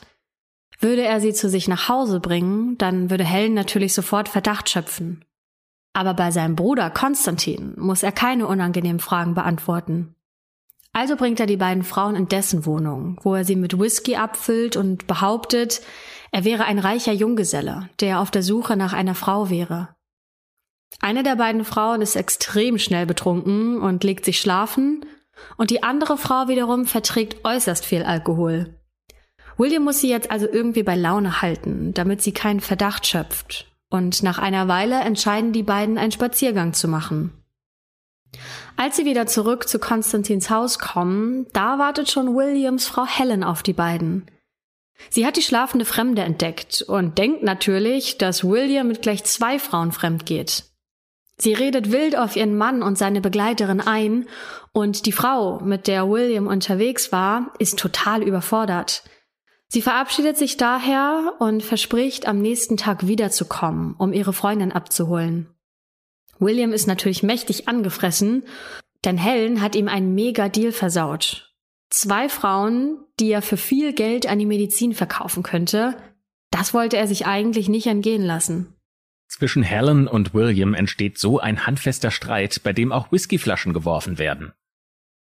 [0.78, 5.24] Würde er sie zu sich nach Hause bringen, dann würde Helen natürlich sofort Verdacht schöpfen.
[5.94, 10.14] Aber bei seinem Bruder Konstantin muss er keine unangenehmen Fragen beantworten.
[10.92, 14.76] Also bringt er die beiden Frauen in dessen Wohnung, wo er sie mit Whisky abfüllt
[14.76, 15.82] und behauptet,
[16.30, 19.94] er wäre ein reicher Junggeselle, der auf der Suche nach einer Frau wäre.
[21.00, 25.06] Eine der beiden Frauen ist extrem schnell betrunken und legt sich schlafen,
[25.56, 28.74] und die andere Frau wiederum verträgt äußerst viel Alkohol.
[29.56, 34.22] William muss sie jetzt also irgendwie bei Laune halten, damit sie keinen Verdacht schöpft und
[34.22, 37.32] nach einer Weile entscheiden die beiden, einen Spaziergang zu machen.
[38.76, 43.62] Als sie wieder zurück zu Konstantins Haus kommen, da wartet schon Williams Frau Helen auf
[43.62, 44.30] die beiden.
[45.08, 49.92] Sie hat die schlafende Fremde entdeckt und denkt natürlich, dass William mit gleich zwei Frauen
[49.92, 50.64] fremd geht.
[51.38, 54.28] Sie redet wild auf ihren Mann und seine Begleiterin ein
[54.72, 59.04] und die Frau, mit der William unterwegs war, ist total überfordert.
[59.68, 65.48] Sie verabschiedet sich daher und verspricht, am nächsten Tag wiederzukommen, um ihre Freundin abzuholen.
[66.38, 68.44] William ist natürlich mächtig angefressen,
[69.04, 71.49] denn Helen hat ihm einen Mega-Deal versaut.
[71.90, 75.96] Zwei Frauen, die er für viel Geld an die Medizin verkaufen könnte,
[76.50, 78.74] das wollte er sich eigentlich nicht entgehen lassen.
[79.28, 84.52] Zwischen Helen und William entsteht so ein handfester Streit, bei dem auch Whiskyflaschen geworfen werden.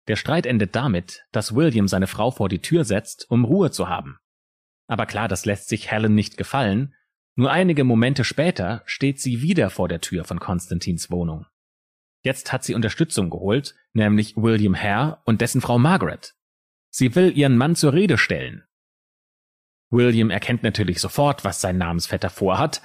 [0.08, 3.88] Der Streit endet damit, dass William seine Frau vor die Tür setzt, um Ruhe zu
[3.88, 4.18] haben.
[4.86, 6.94] Aber klar, das lässt sich Helen nicht gefallen.
[7.34, 11.46] Nur einige Momente später steht sie wieder vor der Tür von Konstantins Wohnung.
[12.22, 16.34] Jetzt hat sie Unterstützung geholt, nämlich William Hare und dessen Frau Margaret.
[16.98, 18.64] Sie will ihren Mann zur Rede stellen.
[19.88, 22.82] William erkennt natürlich sofort, was sein Namensvetter vorhat,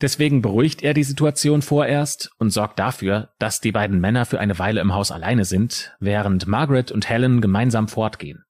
[0.00, 4.58] deswegen beruhigt er die Situation vorerst und sorgt dafür, dass die beiden Männer für eine
[4.58, 8.42] Weile im Haus alleine sind, während Margaret und Helen gemeinsam fortgehen.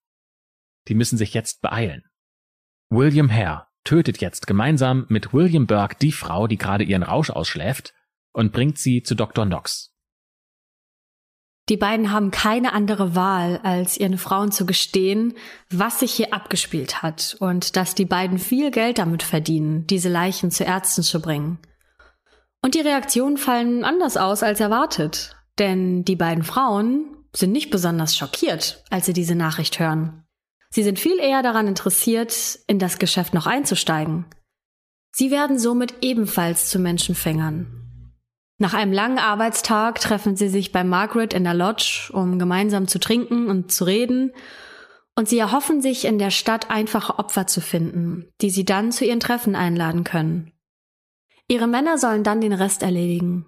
[0.88, 2.04] Die müssen sich jetzt beeilen.
[2.88, 7.92] William Hare tötet jetzt gemeinsam mit William Burke die Frau, die gerade ihren Rausch ausschläft,
[8.32, 9.44] und bringt sie zu Dr.
[9.44, 9.91] Knox.
[11.68, 15.34] Die beiden haben keine andere Wahl, als ihren Frauen zu gestehen,
[15.70, 20.50] was sich hier abgespielt hat und dass die beiden viel Geld damit verdienen, diese Leichen
[20.50, 21.58] zu Ärzten zu bringen.
[22.62, 28.16] Und die Reaktionen fallen anders aus als erwartet, denn die beiden Frauen sind nicht besonders
[28.16, 30.24] schockiert, als sie diese Nachricht hören.
[30.70, 34.26] Sie sind viel eher daran interessiert, in das Geschäft noch einzusteigen.
[35.12, 37.81] Sie werden somit ebenfalls zu Menschenfängern.
[38.62, 43.00] Nach einem langen Arbeitstag treffen sie sich bei Margaret in der Lodge, um gemeinsam zu
[43.00, 44.30] trinken und zu reden,
[45.16, 49.04] und sie erhoffen sich in der Stadt einfache Opfer zu finden, die sie dann zu
[49.04, 50.52] ihren Treffen einladen können.
[51.48, 53.46] Ihre Männer sollen dann den Rest erledigen.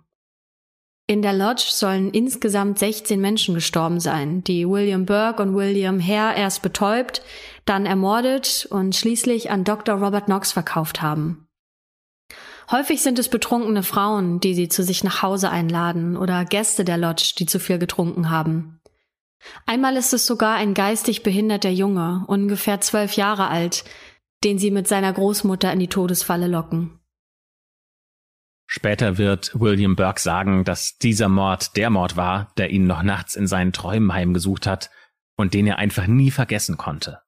[1.06, 6.36] In der Lodge sollen insgesamt 16 Menschen gestorben sein, die William Burke und William Hare
[6.36, 7.22] erst betäubt,
[7.66, 9.94] dann ermordet und schließlich an Dr.
[9.94, 11.43] Robert Knox verkauft haben.
[12.70, 16.96] Häufig sind es betrunkene Frauen, die sie zu sich nach Hause einladen oder Gäste der
[16.96, 18.80] Lodge, die zu viel getrunken haben.
[19.66, 23.84] Einmal ist es sogar ein geistig behinderter Junge, ungefähr zwölf Jahre alt,
[24.42, 27.00] den sie mit seiner Großmutter in die Todesfalle locken.
[28.66, 33.36] Später wird William Burke sagen, dass dieser Mord der Mord war, der ihn noch nachts
[33.36, 34.90] in seinen Träumen heimgesucht hat
[35.36, 37.20] und den er einfach nie vergessen konnte.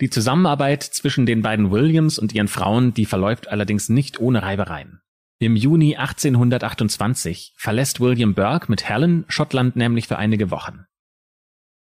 [0.00, 5.00] Die Zusammenarbeit zwischen den beiden Williams und ihren Frauen, die verläuft allerdings nicht ohne Reibereien.
[5.38, 10.86] Im Juni 1828 verlässt William Burke mit Helen Schottland nämlich für einige Wochen.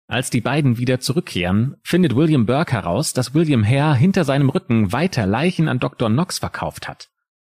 [0.08, 4.92] Als die beiden wieder zurückkehren, findet William Burke heraus, dass William Hare hinter seinem Rücken
[4.92, 6.10] weiter Leichen an Dr.
[6.10, 7.12] Knox verkauft hat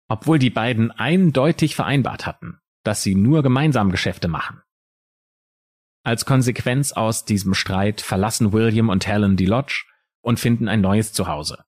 [0.08, 4.62] obwohl die beiden eindeutig vereinbart hatten, dass sie nur gemeinsam Geschäfte machen.
[6.04, 9.84] Als Konsequenz aus diesem Streit verlassen William und Helen die Lodge
[10.26, 11.64] und finden ein neues Zuhause.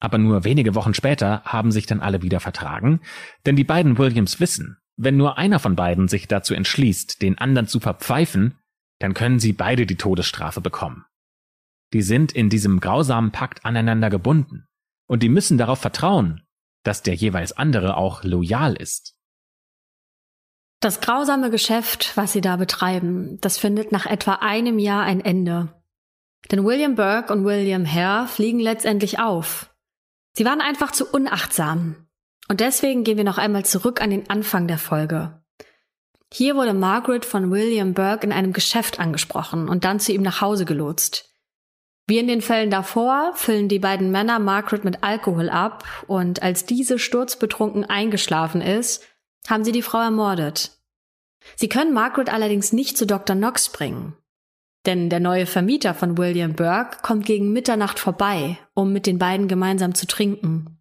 [0.00, 3.00] Aber nur wenige Wochen später haben sich dann alle wieder vertragen,
[3.46, 7.68] denn die beiden Williams wissen, wenn nur einer von beiden sich dazu entschließt, den anderen
[7.68, 8.58] zu verpfeifen,
[8.98, 11.04] dann können sie beide die Todesstrafe bekommen.
[11.92, 14.66] Die sind in diesem grausamen Pakt aneinander gebunden,
[15.06, 16.42] und die müssen darauf vertrauen,
[16.82, 19.14] dass der jeweils andere auch loyal ist.
[20.80, 25.79] Das grausame Geschäft, was sie da betreiben, das findet nach etwa einem Jahr ein Ende.
[26.50, 29.70] Denn William Burke und William Hare fliegen letztendlich auf.
[30.36, 32.08] Sie waren einfach zu unachtsam.
[32.48, 35.40] Und deswegen gehen wir noch einmal zurück an den Anfang der Folge.
[36.32, 40.40] Hier wurde Margaret von William Burke in einem Geschäft angesprochen und dann zu ihm nach
[40.40, 41.28] Hause gelotst.
[42.06, 46.64] Wie in den Fällen davor füllen die beiden Männer Margaret mit Alkohol ab und als
[46.64, 49.04] diese sturzbetrunken eingeschlafen ist,
[49.48, 50.72] haben sie die Frau ermordet.
[51.56, 53.36] Sie können Margaret allerdings nicht zu Dr.
[53.36, 54.16] Knox bringen.
[54.86, 59.46] Denn der neue Vermieter von William Burke kommt gegen Mitternacht vorbei, um mit den beiden
[59.46, 60.80] gemeinsam zu trinken.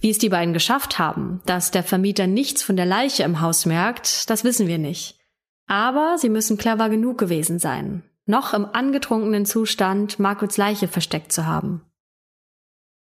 [0.00, 3.66] Wie es die beiden geschafft haben, dass der Vermieter nichts von der Leiche im Haus
[3.66, 5.18] merkt, das wissen wir nicht.
[5.66, 11.46] Aber sie müssen clever genug gewesen sein, noch im angetrunkenen Zustand Margaret's Leiche versteckt zu
[11.46, 11.82] haben.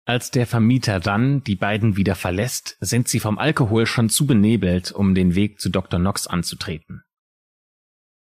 [0.06, 4.92] Als der Vermieter dann die beiden wieder verlässt, sind sie vom Alkohol schon zu benebelt,
[4.92, 5.98] um den Weg zu Dr.
[5.98, 7.04] Knox anzutreten.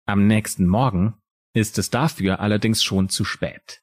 [0.05, 1.20] Am nächsten Morgen
[1.53, 3.81] ist es dafür allerdings schon zu spät.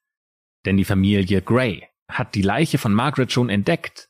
[0.64, 4.09] Denn die Familie Gray hat die Leiche von Margaret schon entdeckt.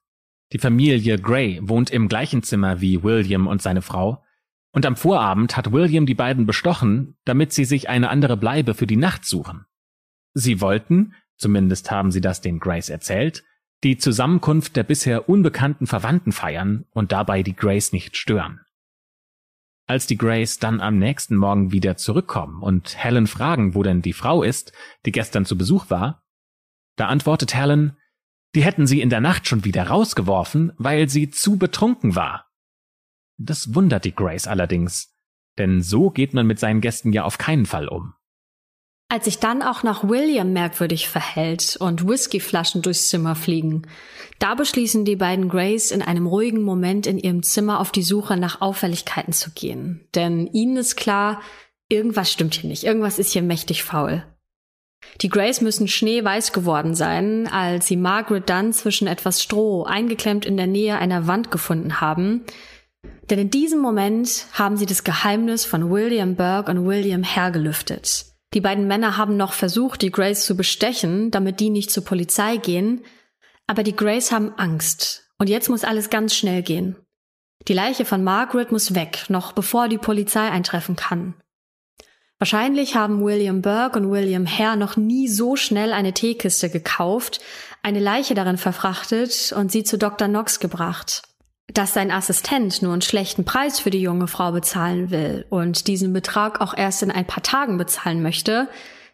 [0.52, 4.24] Die Familie Gray wohnt im gleichen Zimmer wie William und seine Frau,
[4.72, 8.86] und am Vorabend hat William die beiden bestochen, damit sie sich eine andere Bleibe für
[8.86, 9.64] die Nacht suchen.
[10.34, 13.44] Sie wollten, zumindest haben sie das den Grays erzählt,
[13.82, 18.60] die Zusammenkunft der bisher unbekannten Verwandten feiern und dabei die Grays nicht stören.
[19.88, 24.12] Als die Grays dann am nächsten Morgen wieder zurückkommen und Helen fragen, wo denn die
[24.12, 24.72] Frau ist,
[25.06, 26.26] die gestern zu Besuch war,
[26.96, 27.96] da antwortet Helen,
[28.54, 32.50] die hätten sie in der Nacht schon wieder rausgeworfen, weil sie zu betrunken war.
[33.38, 35.16] Das wundert die Grays allerdings,
[35.56, 38.12] denn so geht man mit seinen Gästen ja auf keinen Fall um.
[39.10, 43.86] Als sich dann auch noch William merkwürdig verhält und Whiskyflaschen durchs Zimmer fliegen,
[44.38, 48.36] da beschließen die beiden Grays in einem ruhigen Moment in ihrem Zimmer auf die Suche
[48.36, 50.06] nach Auffälligkeiten zu gehen.
[50.14, 51.40] Denn ihnen ist klar,
[51.88, 54.24] irgendwas stimmt hier nicht, irgendwas ist hier mächtig faul.
[55.22, 60.58] Die Grays müssen schneeweiß geworden sein, als sie Margaret dann zwischen etwas Stroh eingeklemmt in
[60.58, 62.44] der Nähe einer Wand gefunden haben.
[63.30, 68.26] Denn in diesem Moment haben sie das Geheimnis von William Burke und William Hare gelüftet.
[68.54, 72.56] Die beiden Männer haben noch versucht, die Grays zu bestechen, damit die nicht zur Polizei
[72.56, 73.04] gehen,
[73.66, 76.96] aber die Grays haben Angst und jetzt muss alles ganz schnell gehen.
[77.66, 81.34] Die Leiche von Margaret muss weg, noch bevor die Polizei eintreffen kann.
[82.38, 87.40] Wahrscheinlich haben William Burke und William Hare noch nie so schnell eine Teekiste gekauft,
[87.82, 90.28] eine Leiche darin verfrachtet und sie zu Dr.
[90.28, 91.27] Knox gebracht
[91.72, 96.12] dass sein Assistent nur einen schlechten Preis für die junge Frau bezahlen will und diesen
[96.12, 98.68] Betrag auch erst in ein paar Tagen bezahlen möchte,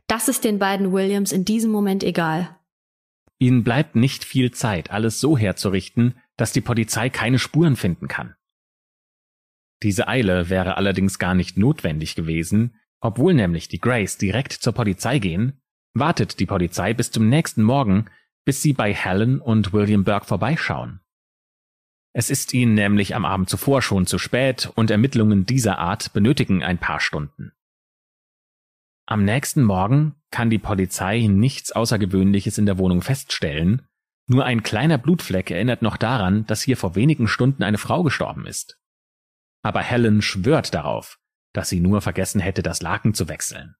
[0.07, 2.57] das ist den beiden Williams in diesem Moment egal.
[3.39, 8.35] Ihnen bleibt nicht viel Zeit, alles so herzurichten, dass die Polizei keine Spuren finden kann.
[9.83, 15.19] Diese Eile wäre allerdings gar nicht notwendig gewesen, obwohl nämlich die Grays direkt zur Polizei
[15.19, 15.61] gehen,
[15.93, 18.07] wartet die Polizei bis zum nächsten Morgen,
[18.45, 21.01] bis sie bei Helen und William Burke vorbeischauen.
[22.17, 26.63] Es ist ihnen nämlich am Abend zuvor schon zu spät und Ermittlungen dieser Art benötigen
[26.63, 27.53] ein paar Stunden.
[29.05, 33.87] Am nächsten Morgen kann die Polizei nichts Außergewöhnliches in der Wohnung feststellen,
[34.27, 38.47] nur ein kleiner Blutfleck erinnert noch daran, dass hier vor wenigen Stunden eine Frau gestorben
[38.47, 38.79] ist.
[39.63, 41.19] Aber Helen schwört darauf,
[41.53, 43.75] dass sie nur vergessen hätte, das Laken zu wechseln.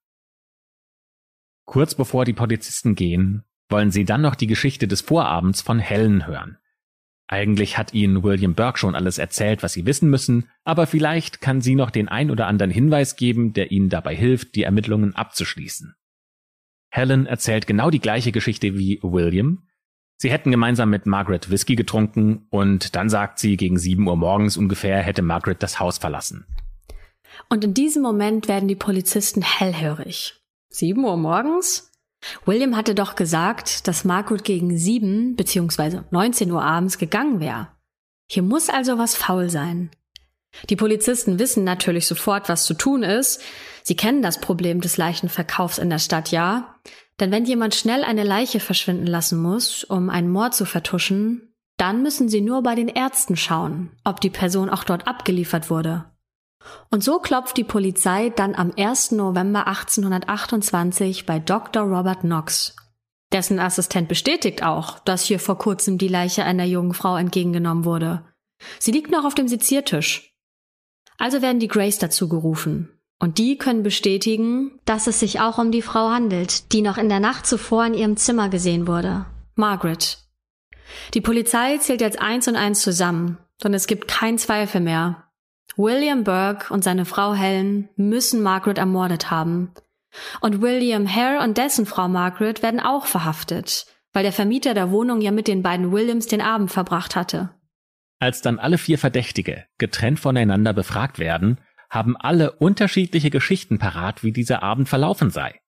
[1.65, 6.27] Kurz bevor die Polizisten gehen, wollen sie dann noch die Geschichte des Vorabends von Helen
[6.27, 6.59] hören.
[7.27, 11.61] Eigentlich hat ihnen William Burke schon alles erzählt, was sie wissen müssen, aber vielleicht kann
[11.61, 15.95] sie noch den ein oder anderen Hinweis geben, der ihnen dabei hilft, die Ermittlungen abzuschließen.
[16.89, 19.67] Helen erzählt genau die gleiche Geschichte wie William.
[20.17, 24.55] Sie hätten gemeinsam mit Margaret Whisky getrunken und dann sagt sie, gegen sieben Uhr morgens
[24.55, 26.45] ungefähr hätte Margaret das Haus verlassen.
[27.49, 30.35] Und in diesem Moment werden die Polizisten hellhörig.
[30.69, 31.91] Sieben Uhr morgens?
[32.45, 36.01] William hatte doch gesagt, dass Margaret gegen sieben bzw.
[36.11, 37.69] 19 Uhr abends gegangen wäre.
[38.27, 39.91] Hier muss also was faul sein.
[40.69, 43.41] Die Polizisten wissen natürlich sofort, was zu tun ist.
[43.83, 46.75] Sie kennen das Problem des Leichenverkaufs in der Stadt, ja.
[47.19, 52.01] Denn wenn jemand schnell eine Leiche verschwinden lassen muss, um einen Mord zu vertuschen, dann
[52.01, 56.05] müssen sie nur bei den Ärzten schauen, ob die Person auch dort abgeliefert wurde.
[56.89, 59.11] Und so klopft die Polizei dann am 1.
[59.11, 61.83] November 1828 bei Dr.
[61.83, 62.75] Robert Knox.
[63.31, 68.23] Dessen Assistent bestätigt auch, dass hier vor kurzem die Leiche einer jungen Frau entgegengenommen wurde.
[68.79, 70.35] Sie liegt noch auf dem Seziertisch.
[71.17, 72.89] Also werden die Grays dazu gerufen.
[73.19, 77.09] Und die können bestätigen, dass es sich auch um die Frau handelt, die noch in
[77.09, 79.25] der Nacht zuvor in ihrem Zimmer gesehen wurde.
[79.55, 80.19] Margaret.
[81.13, 85.24] Die Polizei zählt jetzt eins und eins zusammen, denn es gibt keinen Zweifel mehr.
[85.77, 89.71] William Burke und seine Frau Helen müssen Margaret ermordet haben.
[90.39, 95.21] Und William Hare und dessen Frau Margaret werden auch verhaftet, weil der Vermieter der Wohnung
[95.21, 97.49] ja mit den beiden Williams den Abend verbracht hatte.
[98.19, 101.59] Als dann alle vier Verdächtige getrennt voneinander befragt werden,
[101.89, 105.59] haben alle unterschiedliche Geschichten parat, wie dieser Abend verlaufen sei.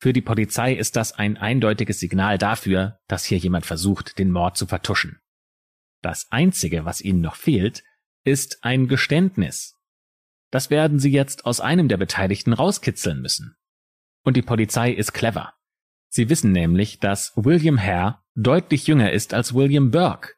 [0.00, 4.56] Für die Polizei ist das ein eindeutiges Signal dafür, dass hier jemand versucht, den Mord
[4.56, 5.20] zu vertuschen.
[6.00, 7.84] Das Einzige, was ihnen noch fehlt,
[8.24, 9.78] ist ein Geständnis.
[10.50, 13.56] Das werden sie jetzt aus einem der Beteiligten rauskitzeln müssen.
[14.24, 15.54] Und die Polizei ist clever.
[16.08, 20.34] Sie wissen nämlich, dass William Hare deutlich jünger ist als William Burke.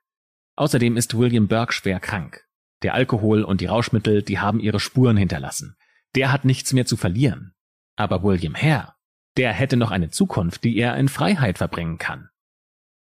[0.57, 2.45] Außerdem ist William Burke schwer krank.
[2.83, 5.77] Der Alkohol und die Rauschmittel, die haben ihre Spuren hinterlassen.
[6.15, 7.55] Der hat nichts mehr zu verlieren.
[7.97, 8.95] Aber William Hare,
[9.37, 12.29] der hätte noch eine Zukunft, die er in Freiheit verbringen kann.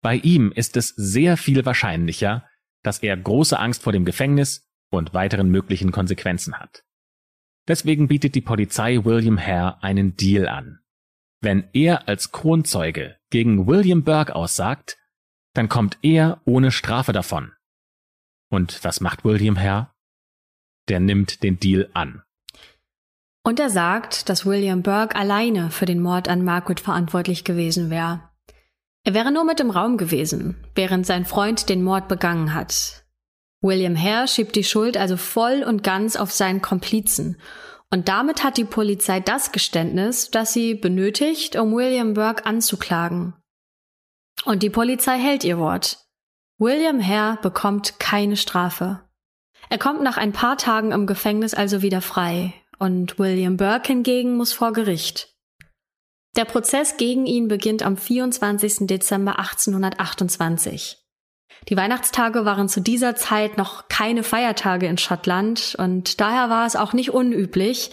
[0.01, 2.47] Bei ihm ist es sehr viel wahrscheinlicher,
[2.83, 6.83] dass er große Angst vor dem Gefängnis und weiteren möglichen Konsequenzen hat.
[7.67, 10.79] Deswegen bietet die Polizei William Hare einen Deal an.
[11.41, 14.97] Wenn er als Kronzeuge gegen William Burke aussagt,
[15.53, 17.53] dann kommt er ohne Strafe davon.
[18.49, 19.91] Und was macht William Hare?
[20.89, 22.23] Der nimmt den Deal an.
[23.45, 28.29] Und er sagt, dass William Burke alleine für den Mord an Margaret verantwortlich gewesen wäre.
[29.05, 33.03] Er wäre nur mit im Raum gewesen, während sein Freund den Mord begangen hat.
[33.61, 37.37] William Hare schiebt die Schuld also voll und ganz auf seinen Komplizen.
[37.89, 43.33] Und damit hat die Polizei das Geständnis, das sie benötigt, um William Burke anzuklagen.
[44.45, 45.99] Und die Polizei hält ihr Wort.
[46.57, 49.01] William Hare bekommt keine Strafe.
[49.69, 54.35] Er kommt nach ein paar Tagen im Gefängnis also wieder frei und William Burke hingegen
[54.35, 55.32] muss vor Gericht.
[56.35, 58.87] Der Prozess gegen ihn beginnt am 24.
[58.87, 60.97] Dezember 1828.
[61.69, 66.75] Die Weihnachtstage waren zu dieser Zeit noch keine Feiertage in Schottland und daher war es
[66.75, 67.91] auch nicht unüblich,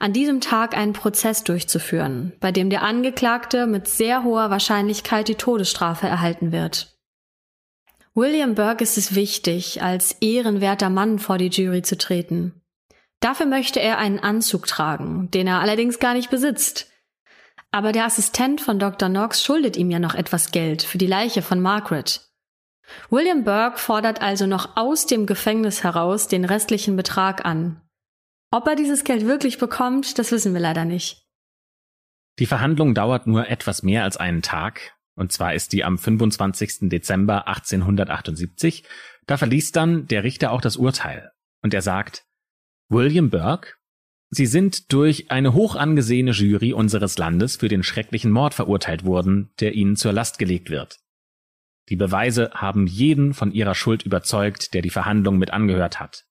[0.00, 5.36] an diesem Tag einen Prozess durchzuführen, bei dem der Angeklagte mit sehr hoher Wahrscheinlichkeit die
[5.36, 6.98] Todesstrafe erhalten wird.
[8.14, 12.60] William Burke ist es wichtig, als ehrenwerter Mann vor die Jury zu treten.
[13.20, 16.91] Dafür möchte er einen Anzug tragen, den er allerdings gar nicht besitzt.
[17.72, 19.08] Aber der Assistent von Dr.
[19.08, 22.28] Knox schuldet ihm ja noch etwas Geld für die Leiche von Margaret.
[23.08, 27.80] William Burke fordert also noch aus dem Gefängnis heraus den restlichen Betrag an.
[28.50, 31.26] Ob er dieses Geld wirklich bekommt, das wissen wir leider nicht.
[32.38, 36.90] Die Verhandlung dauert nur etwas mehr als einen Tag, und zwar ist die am 25.
[36.90, 38.84] Dezember 1878.
[39.26, 42.26] Da verließ dann der Richter auch das Urteil, und er sagt,
[42.90, 43.74] William Burke,
[44.34, 49.50] Sie sind durch eine hoch angesehene Jury unseres Landes für den schrecklichen Mord verurteilt worden,
[49.60, 51.00] der Ihnen zur Last gelegt wird.
[51.90, 56.24] Die Beweise haben jeden von Ihrer Schuld überzeugt, der die Verhandlung mit angehört hat.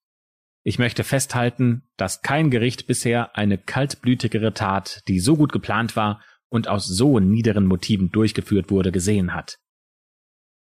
[0.63, 6.23] Ich möchte festhalten, dass kein Gericht bisher eine kaltblütigere Tat, die so gut geplant war
[6.49, 9.59] und aus so niederen Motiven durchgeführt wurde, gesehen hat.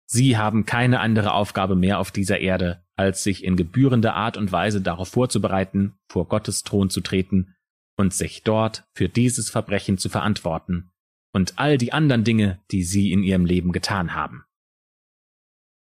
[0.07, 4.53] Sie haben keine andere Aufgabe mehr auf dieser Erde, als sich in gebührender Art und
[4.53, 7.55] Weise darauf vorzubereiten, vor Gottes Thron zu treten
[7.97, 10.93] und sich dort für dieses Verbrechen zu verantworten
[11.33, 14.45] und all die anderen Dinge, die Sie in Ihrem Leben getan haben.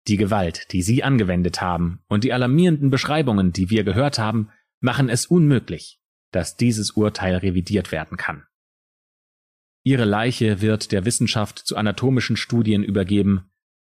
[0.07, 4.49] Die Gewalt, die Sie angewendet haben und die alarmierenden Beschreibungen, die wir gehört haben,
[4.81, 6.01] machen es unmöglich,
[6.31, 8.45] dass dieses Urteil revidiert werden kann.
[9.83, 13.48] Ihre Leiche wird der Wissenschaft zu anatomischen Studien übergeben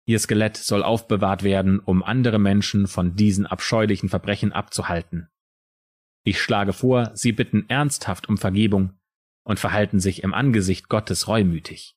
[0.07, 5.29] Ihr Skelett soll aufbewahrt werden, um andere Menschen von diesen abscheulichen Verbrechen abzuhalten.
[6.25, 8.99] Ich schlage vor, Sie bitten ernsthaft um Vergebung
[9.45, 11.97] und verhalten sich im Angesicht Gottes reumütig.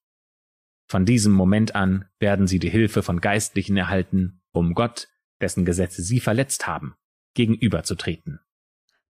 [0.89, 5.09] Von diesem Moment an werden Sie die Hilfe von Geistlichen erhalten, um Gott,
[5.41, 6.95] dessen Gesetze Sie verletzt haben,
[7.33, 8.39] gegenüberzutreten.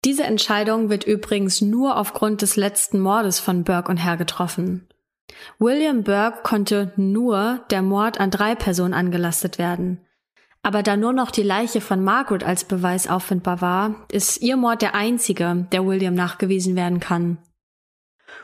[0.04, 4.86] Diese Entscheidung wird übrigens nur aufgrund des letzten Mordes von Burke und Herr getroffen.
[5.58, 10.04] William Burke konnte nur der Mord an drei Personen angelastet werden.
[10.62, 14.80] Aber da nur noch die Leiche von Margaret als Beweis auffindbar war, ist ihr Mord
[14.82, 17.38] der einzige, der William nachgewiesen werden kann.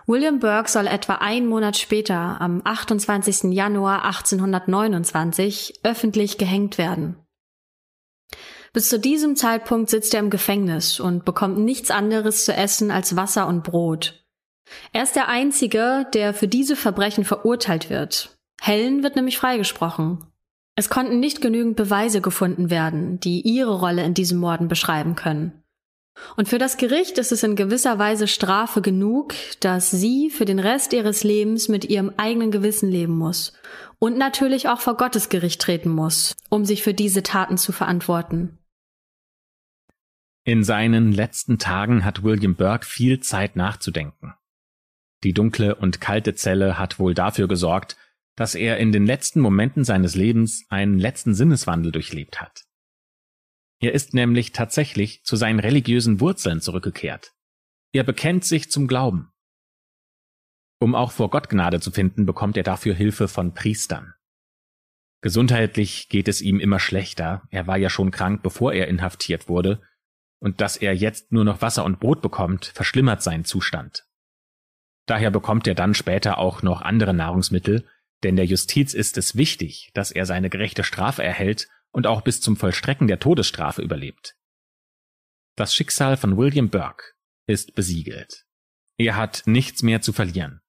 [0.06, 3.52] William Burke soll etwa einen Monat später, am 28.
[3.54, 7.16] Januar 1829, öffentlich gehängt werden.
[8.72, 13.16] Bis zu diesem Zeitpunkt sitzt er im Gefängnis und bekommt nichts anderes zu essen als
[13.16, 14.24] Wasser und Brot.
[14.92, 18.36] Er ist der Einzige, der für diese Verbrechen verurteilt wird.
[18.60, 20.24] Helen wird nämlich freigesprochen.
[20.76, 25.52] Es konnten nicht genügend Beweise gefunden werden, die ihre Rolle in diesem Morden beschreiben können.
[26.36, 30.58] Und für das Gericht ist es in gewisser Weise Strafe genug, dass sie für den
[30.58, 33.52] Rest ihres Lebens mit ihrem eigenen Gewissen leben muss
[33.98, 38.58] und natürlich auch vor Gottes Gericht treten muss, um sich für diese Taten zu verantworten.
[40.44, 44.34] In seinen letzten Tagen hat William Burke viel Zeit nachzudenken.
[45.22, 47.96] Die dunkle und kalte Zelle hat wohl dafür gesorgt,
[48.36, 52.64] dass er in den letzten Momenten seines Lebens einen letzten Sinneswandel durchlebt hat.
[53.80, 57.32] Er ist nämlich tatsächlich zu seinen religiösen Wurzeln zurückgekehrt.
[57.92, 59.32] Er bekennt sich zum Glauben.
[60.78, 64.14] Um auch vor Gott Gnade zu finden, bekommt er dafür Hilfe von Priestern.
[65.22, 67.42] Gesundheitlich geht es ihm immer schlechter.
[67.50, 69.82] Er war ja schon krank, bevor er inhaftiert wurde.
[70.38, 74.06] Und dass er jetzt nur noch Wasser und Brot bekommt, verschlimmert seinen Zustand.
[75.10, 77.84] Daher bekommt er dann später auch noch andere Nahrungsmittel,
[78.22, 82.40] denn der Justiz ist es wichtig, dass er seine gerechte Strafe erhält und auch bis
[82.40, 84.36] zum Vollstrecken der Todesstrafe überlebt.
[85.56, 87.02] Das Schicksal von William Burke
[87.48, 88.44] ist besiegelt.
[88.98, 90.60] Er hat nichts mehr zu verlieren.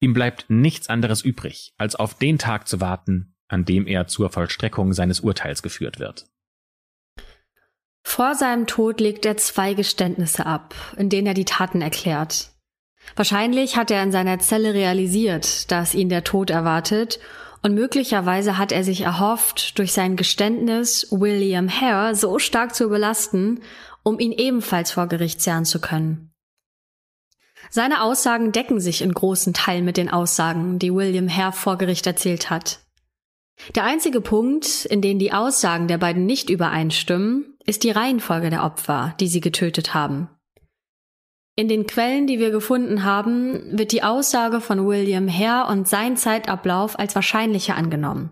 [0.00, 4.30] Ihm bleibt nichts anderes übrig, als auf den Tag zu warten, an dem er zur
[4.30, 6.26] Vollstreckung seines Urteils geführt wird.
[8.02, 12.50] Vor seinem Tod legt er zwei Geständnisse ab, in denen er die Taten erklärt.
[13.16, 17.18] Wahrscheinlich hat er in seiner Zelle realisiert, dass ihn der Tod erwartet,
[17.62, 23.60] und möglicherweise hat er sich erhofft, durch sein Geständnis William Hare so stark zu belasten,
[24.02, 26.32] um ihn ebenfalls vor Gericht zerren zu können.
[27.68, 32.06] Seine Aussagen decken sich in großen Teilen mit den Aussagen, die William Hare vor Gericht
[32.06, 32.80] erzählt hat.
[33.74, 38.64] Der einzige Punkt, in dem die Aussagen der beiden nicht übereinstimmen, ist die Reihenfolge der
[38.64, 40.30] Opfer, die sie getötet haben.
[41.56, 46.16] In den Quellen, die wir gefunden haben, wird die Aussage von William Hare und sein
[46.16, 48.30] Zeitablauf als wahrscheinlicher angenommen.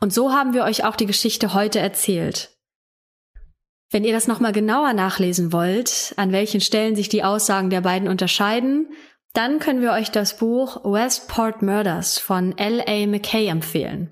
[0.00, 2.50] Und so haben wir euch auch die Geschichte heute erzählt.
[3.90, 8.08] Wenn ihr das nochmal genauer nachlesen wollt, an welchen Stellen sich die Aussagen der beiden
[8.08, 8.88] unterscheiden,
[9.34, 13.06] dann können wir euch das Buch Westport Murders von L.A.
[13.06, 14.10] McKay empfehlen.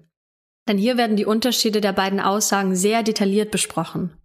[0.68, 4.16] Denn hier werden die Unterschiede der beiden Aussagen sehr detailliert besprochen.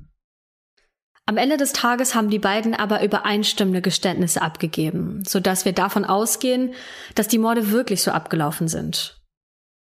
[1.29, 6.73] Am Ende des Tages haben die beiden aber übereinstimmende Geständnisse abgegeben, sodass wir davon ausgehen,
[7.15, 9.21] dass die Morde wirklich so abgelaufen sind.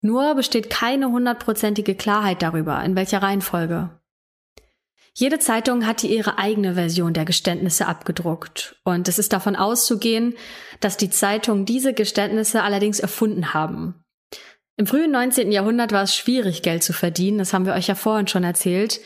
[0.02, 3.88] Nur besteht keine hundertprozentige Klarheit darüber, in welcher Reihenfolge.
[5.14, 10.34] Jede Zeitung hatte ihre eigene Version der Geständnisse abgedruckt, und es ist davon auszugehen,
[10.80, 14.04] dass die Zeitungen diese Geständnisse allerdings erfunden haben.
[14.76, 15.52] Im frühen 19.
[15.52, 19.00] Jahrhundert war es schwierig, Geld zu verdienen, das haben wir euch ja vorhin schon erzählt,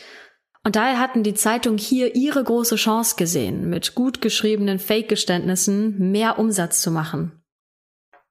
[0.65, 6.39] und daher hatten die Zeitungen hier ihre große Chance gesehen, mit gut geschriebenen Fake-Geständnissen mehr
[6.39, 7.43] Umsatz zu machen.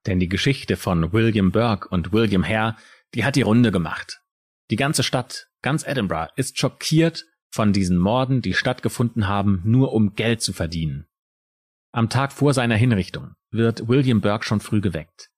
[0.05, 2.76] Denn die Geschichte von William Burke und William Hare,
[3.14, 4.20] die hat die Runde gemacht.
[4.70, 10.14] Die ganze Stadt, ganz Edinburgh, ist schockiert von diesen Morden, die stattgefunden haben, nur um
[10.14, 11.07] Geld zu verdienen.
[11.93, 15.30] Am Tag vor seiner Hinrichtung wird William Burke schon früh geweckt.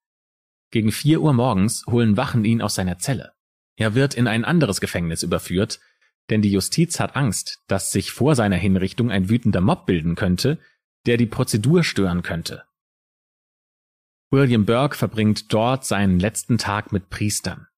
[0.71, 3.33] Gegen vier Uhr morgens holen Wachen ihn aus seiner Zelle.
[3.77, 5.79] Er wird in ein anderes Gefängnis überführt,
[6.31, 10.59] denn die Justiz hat Angst, dass sich vor seiner Hinrichtung ein wütender Mob bilden könnte,
[11.07, 12.65] der die Prozedur stören könnte.
[14.31, 17.69] William Burke verbringt dort seinen letzten Tag mit Priestern.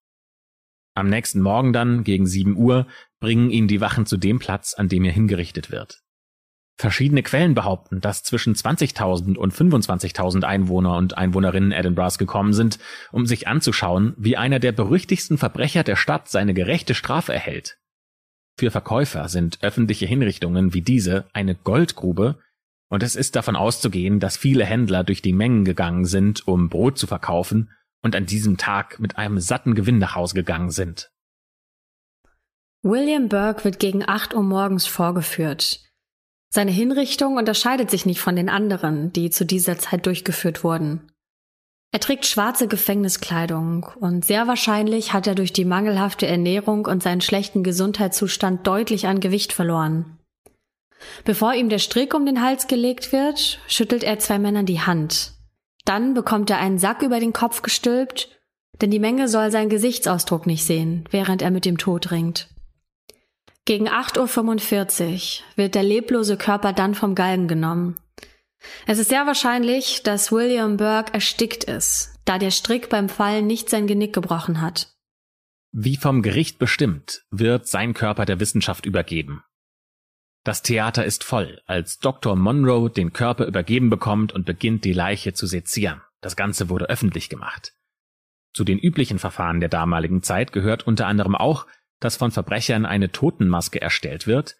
[0.94, 2.86] Am nächsten Morgen dann, gegen sieben Uhr,
[3.20, 6.03] bringen ihn die Wachen zu dem Platz, an dem er hingerichtet wird.
[6.80, 12.78] Verschiedene Quellen behaupten, dass zwischen 20.000 und 25.000 Einwohner und Einwohnerinnen Edinburghs gekommen sind,
[13.11, 17.78] um sich anzuschauen, wie einer der berüchtigsten Verbrecher der Stadt seine gerechte Strafe erhält.
[18.59, 22.40] Für Verkäufer sind öffentliche Hinrichtungen wie diese eine Goldgrube,
[22.90, 26.98] und es ist davon auszugehen, dass viele Händler durch die Mengen gegangen sind, um Brot
[26.98, 27.70] zu verkaufen
[28.02, 31.12] und an diesem Tag mit einem satten Gewinn nach Hause gegangen sind.
[32.82, 35.80] William Burke wird gegen 8 Uhr morgens vorgeführt.
[36.48, 41.12] Seine Hinrichtung unterscheidet sich nicht von den anderen, die zu dieser Zeit durchgeführt wurden.
[41.91, 47.22] Er trägt schwarze Gefängniskleidung und sehr wahrscheinlich hat er durch die mangelhafte Ernährung und seinen
[47.22, 50.18] schlechten Gesundheitszustand deutlich an Gewicht verloren.
[51.24, 55.32] Bevor ihm der Strick um den Hals gelegt wird, schüttelt er zwei Männern die Hand.
[55.86, 58.28] Dann bekommt er einen Sack über den Kopf gestülpt,
[58.82, 62.49] denn die Menge soll seinen Gesichtsausdruck nicht sehen, während er mit dem Tod ringt.
[63.64, 67.97] Gegen 8.45 Uhr wird der leblose Körper dann vom Galgen genommen
[68.86, 73.70] es ist sehr wahrscheinlich, dass William Burke erstickt ist, da der Strick beim Fallen nicht
[73.70, 74.92] sein Genick gebrochen hat.
[75.70, 79.42] Wie vom Gericht bestimmt, wird sein Körper der Wissenschaft übergeben.
[80.44, 82.34] Das Theater ist voll, als Dr.
[82.34, 86.00] Monroe den Körper übergeben bekommt und beginnt, die Leiche zu sezieren.
[86.20, 87.74] Das Ganze wurde öffentlich gemacht.
[88.54, 91.66] Zu den üblichen Verfahren der damaligen Zeit gehört unter anderem auch,
[92.00, 94.56] dass von Verbrechern eine Totenmaske erstellt wird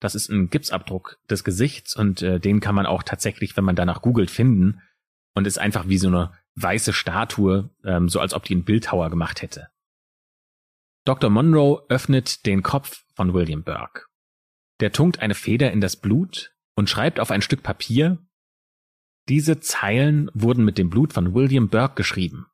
[0.00, 3.76] das ist ein Gipsabdruck des Gesichts und äh, den kann man auch tatsächlich, wenn man
[3.76, 4.80] danach googelt, finden
[5.34, 9.10] und ist einfach wie so eine weiße Statue, ähm, so als ob die einen Bildhauer
[9.10, 9.68] gemacht hätte.
[11.04, 11.30] Dr.
[11.30, 14.02] Monroe öffnet den Kopf von William Burke.
[14.80, 18.18] Der tunkt eine Feder in das Blut und schreibt auf ein Stück Papier,
[19.28, 22.46] diese Zeilen wurden mit dem Blut von William Burke geschrieben.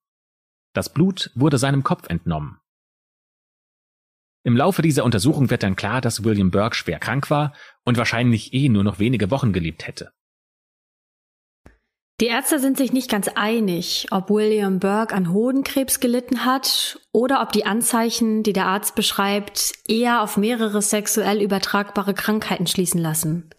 [0.74, 2.58] Das Blut wurde seinem Kopf entnommen.
[4.44, 7.52] Im Laufe dieser Untersuchung wird dann klar, dass William Burke schwer krank war
[7.84, 10.12] und wahrscheinlich eh nur noch wenige Wochen gelebt hätte.
[12.20, 17.42] Die Ärzte sind sich nicht ganz einig, ob William Burke an Hodenkrebs gelitten hat oder
[17.42, 23.50] ob die Anzeichen, die der Arzt beschreibt, eher auf mehrere sexuell übertragbare Krankheiten schließen lassen.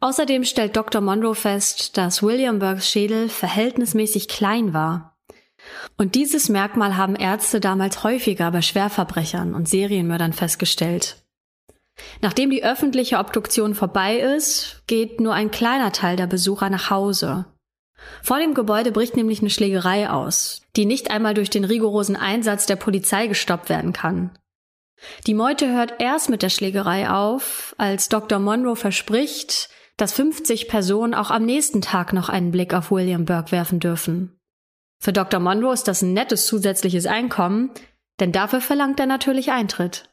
[0.00, 1.00] Außerdem stellt Dr.
[1.00, 5.17] Monroe fest, dass William Burkes Schädel verhältnismäßig klein war.
[5.96, 11.16] Und dieses Merkmal haben Ärzte damals häufiger bei Schwerverbrechern und Serienmördern festgestellt.
[12.20, 17.46] Nachdem die öffentliche Obduktion vorbei ist, geht nur ein kleiner Teil der Besucher nach Hause.
[18.22, 22.66] Vor dem Gebäude bricht nämlich eine Schlägerei aus, die nicht einmal durch den rigorosen Einsatz
[22.66, 24.30] der Polizei gestoppt werden kann.
[25.26, 28.38] Die Meute hört erst mit der Schlägerei auf, als Dr.
[28.38, 33.52] Monroe verspricht, dass 50 Personen auch am nächsten Tag noch einen Blick auf William Burke
[33.52, 34.37] werfen dürfen.
[35.00, 35.40] Für Dr.
[35.40, 37.70] Monroe ist das ein nettes zusätzliches Einkommen,
[38.20, 40.10] denn dafür verlangt er natürlich Eintritt.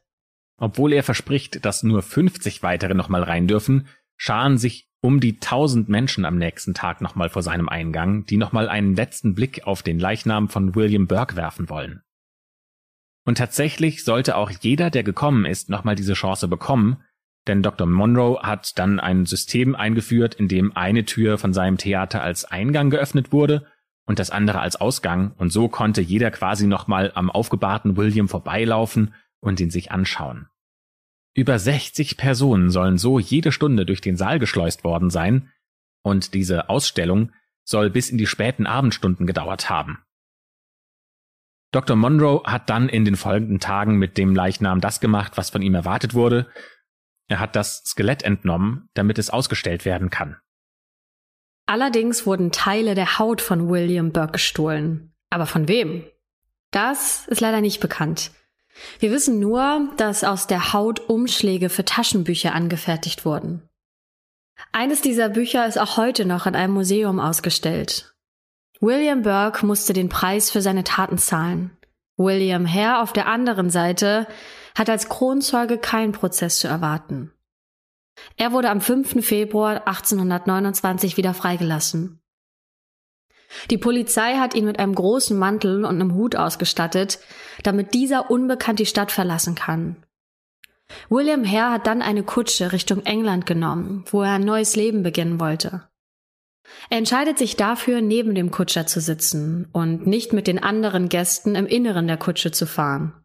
[0.57, 5.89] Obwohl er verspricht, dass nur 50 weitere nochmal rein dürfen, scharen sich um die tausend
[5.89, 9.99] Menschen am nächsten Tag nochmal vor seinem Eingang, die nochmal einen letzten Blick auf den
[9.99, 12.01] Leichnam von William Burke werfen wollen.
[13.25, 17.03] Und tatsächlich sollte auch jeder, der gekommen ist, nochmal diese Chance bekommen,
[17.47, 17.85] denn Dr.
[17.85, 22.89] Monroe hat dann ein System eingeführt, in dem eine Tür von seinem Theater als Eingang
[22.89, 23.67] geöffnet wurde
[24.05, 29.13] und das andere als Ausgang, und so konnte jeder quasi nochmal am aufgebahrten William vorbeilaufen
[29.39, 30.47] und ihn sich anschauen.
[31.33, 35.51] Über 60 Personen sollen so jede Stunde durch den Saal geschleust worden sein,
[36.01, 37.31] und diese Ausstellung
[37.63, 39.99] soll bis in die späten Abendstunden gedauert haben.
[41.71, 41.97] Dr.
[41.97, 45.75] Monroe hat dann in den folgenden Tagen mit dem Leichnam das gemacht, was von ihm
[45.75, 46.47] erwartet wurde.
[47.27, 50.37] Er hat das Skelett entnommen, damit es ausgestellt werden kann.
[51.65, 55.13] Allerdings wurden Teile der Haut von William Burke gestohlen.
[55.29, 56.05] Aber von wem?
[56.71, 58.31] Das ist leider nicht bekannt.
[58.99, 63.67] Wir wissen nur, dass aus der Haut Umschläge für Taschenbücher angefertigt wurden.
[64.71, 68.15] Eines dieser Bücher ist auch heute noch in einem Museum ausgestellt.
[68.81, 71.77] William Burke musste den Preis für seine Taten zahlen.
[72.17, 74.27] William Hare auf der anderen Seite
[74.77, 77.31] hat als Kronzeuge keinen Prozess zu erwarten.
[78.37, 79.25] Er wurde am 5.
[79.25, 82.21] Februar 1829 wieder freigelassen.
[83.69, 87.19] Die Polizei hat ihn mit einem großen Mantel und einem Hut ausgestattet,
[87.63, 90.03] damit dieser unbekannt die Stadt verlassen kann.
[91.09, 95.39] William Hare hat dann eine Kutsche Richtung England genommen, wo er ein neues Leben beginnen
[95.39, 95.87] wollte.
[96.89, 101.55] Er entscheidet sich dafür, neben dem Kutscher zu sitzen und nicht mit den anderen Gästen
[101.55, 103.24] im Inneren der Kutsche zu fahren.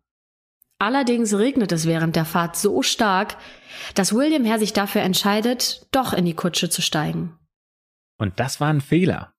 [0.80, 3.36] Allerdings regnet es während der Fahrt so stark,
[3.94, 7.38] dass William Hare sich dafür entscheidet, doch in die Kutsche zu steigen.
[8.16, 9.34] Und das war ein Fehler.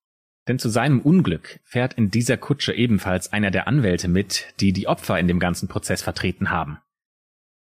[0.47, 4.87] Denn zu seinem Unglück fährt in dieser Kutsche ebenfalls einer der Anwälte mit, die die
[4.87, 6.77] Opfer in dem ganzen Prozess vertreten haben.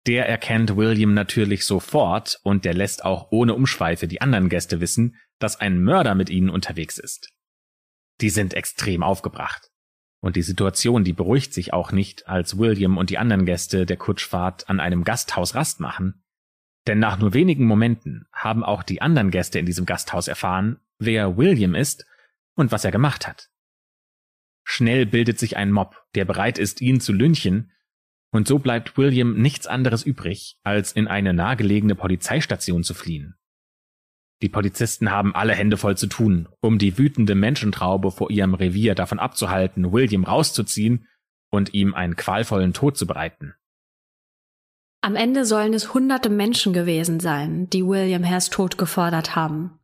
[0.05, 5.15] Der erkennt William natürlich sofort und der lässt auch ohne Umschweife die anderen Gäste wissen,
[5.39, 7.29] dass ein Mörder mit ihnen unterwegs ist.
[8.19, 9.70] Die sind extrem aufgebracht.
[10.21, 13.97] Und die Situation, die beruhigt sich auch nicht, als William und die anderen Gäste der
[13.97, 16.23] Kutschfahrt an einem Gasthaus Rast machen.
[16.87, 21.37] Denn nach nur wenigen Momenten haben auch die anderen Gäste in diesem Gasthaus erfahren, wer
[21.37, 22.05] William ist
[22.55, 23.49] und was er gemacht hat.
[24.63, 27.71] Schnell bildet sich ein Mob, der bereit ist, ihn zu lynchen,
[28.31, 33.35] und so bleibt William nichts anderes übrig, als in eine nahegelegene Polizeistation zu fliehen.
[34.41, 38.95] Die Polizisten haben alle Hände voll zu tun, um die wütende Menschentraube vor ihrem Revier
[38.95, 41.07] davon abzuhalten, William rauszuziehen
[41.51, 43.53] und ihm einen qualvollen Tod zu bereiten.
[45.01, 49.79] Am Ende sollen es hunderte Menschen gewesen sein, die William Hares Tod gefordert haben.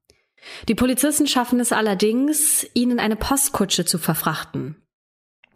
[0.67, 4.75] Die Polizisten schaffen es allerdings, ihn in eine Postkutsche zu verfrachten.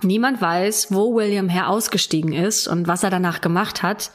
[0.03, 4.11] Niemand weiß, wo William Hare ausgestiegen ist und was er danach gemacht hat.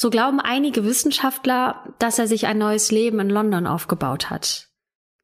[0.00, 4.70] So glauben einige Wissenschaftler, dass er sich ein neues Leben in London aufgebaut hat.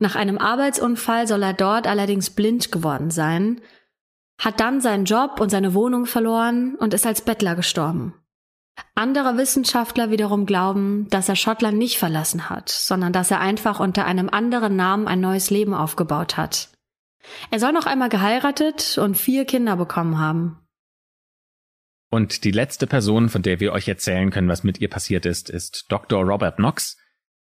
[0.01, 3.63] Nach einem Arbeitsunfall soll er dort allerdings blind geworden sein,
[4.39, 8.13] hat dann seinen Job und seine Wohnung verloren und ist als Bettler gestorben.
[8.95, 14.05] Andere Wissenschaftler wiederum glauben, dass er Schottland nicht verlassen hat, sondern dass er einfach unter
[14.05, 16.69] einem anderen Namen ein neues Leben aufgebaut hat.
[17.51, 20.66] Er soll noch einmal geheiratet und vier Kinder bekommen haben.
[22.11, 25.51] Und die letzte Person, von der wir euch erzählen können, was mit ihr passiert ist,
[25.51, 26.23] ist Dr.
[26.23, 26.97] Robert Knox.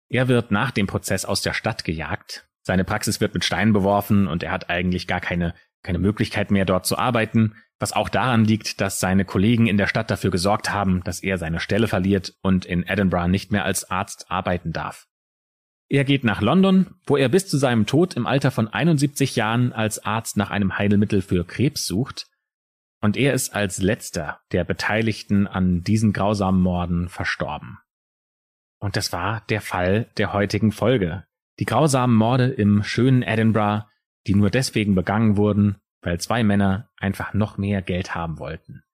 [0.09, 2.47] Er wird nach dem Prozess aus der Stadt gejagt.
[2.63, 6.65] Seine Praxis wird mit Steinen beworfen und er hat eigentlich gar keine, keine Möglichkeit mehr
[6.65, 10.73] dort zu arbeiten was auch daran liegt, dass seine Kollegen in der Stadt dafür gesorgt
[10.73, 15.09] haben, dass er seine Stelle verliert und in Edinburgh nicht mehr als Arzt arbeiten darf.
[15.89, 19.73] Er geht nach London, wo er bis zu seinem Tod im Alter von 71 Jahren
[19.73, 22.29] als Arzt nach einem Heilmittel für Krebs sucht.
[23.03, 27.79] Und er ist als letzter der Beteiligten an diesen grausamen Morden verstorben.
[28.79, 31.27] Und das war der Fall der heutigen Folge.
[31.59, 33.87] Die grausamen Morde im schönen Edinburgh,
[34.29, 38.85] die nur deswegen begangen wurden, weil zwei Männer einfach noch mehr Geld haben wollten.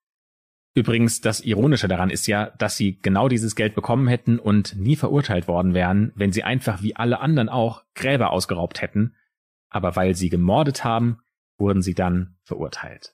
[0.75, 4.95] Übrigens, das Ironische daran ist ja, dass sie genau dieses Geld bekommen hätten und nie
[4.95, 9.15] verurteilt worden wären, wenn sie einfach wie alle anderen auch Gräber ausgeraubt hätten.
[9.69, 11.19] Aber weil sie gemordet haben,
[11.57, 13.13] wurden sie dann verurteilt.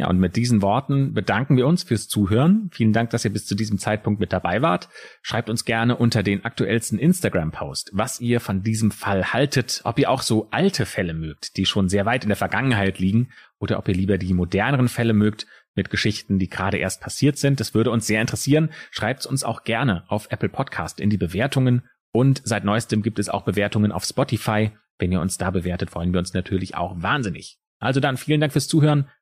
[0.00, 2.70] Ja, und mit diesen Worten bedanken wir uns fürs Zuhören.
[2.72, 4.88] Vielen Dank, dass ihr bis zu diesem Zeitpunkt mit dabei wart.
[5.20, 10.08] Schreibt uns gerne unter den aktuellsten Instagram-Post, was ihr von diesem Fall haltet, ob ihr
[10.08, 13.28] auch so alte Fälle mögt, die schon sehr weit in der Vergangenheit liegen,
[13.58, 17.60] oder ob ihr lieber die moderneren Fälle mögt mit Geschichten, die gerade erst passiert sind.
[17.60, 18.70] Das würde uns sehr interessieren.
[18.90, 21.82] Schreibt uns auch gerne auf Apple Podcast in die Bewertungen.
[22.10, 24.70] Und seit neuestem gibt es auch Bewertungen auf Spotify.
[24.98, 27.58] Wenn ihr uns da bewertet, freuen wir uns natürlich auch wahnsinnig.
[27.80, 29.10] Also dann vielen Dank fürs Zuhören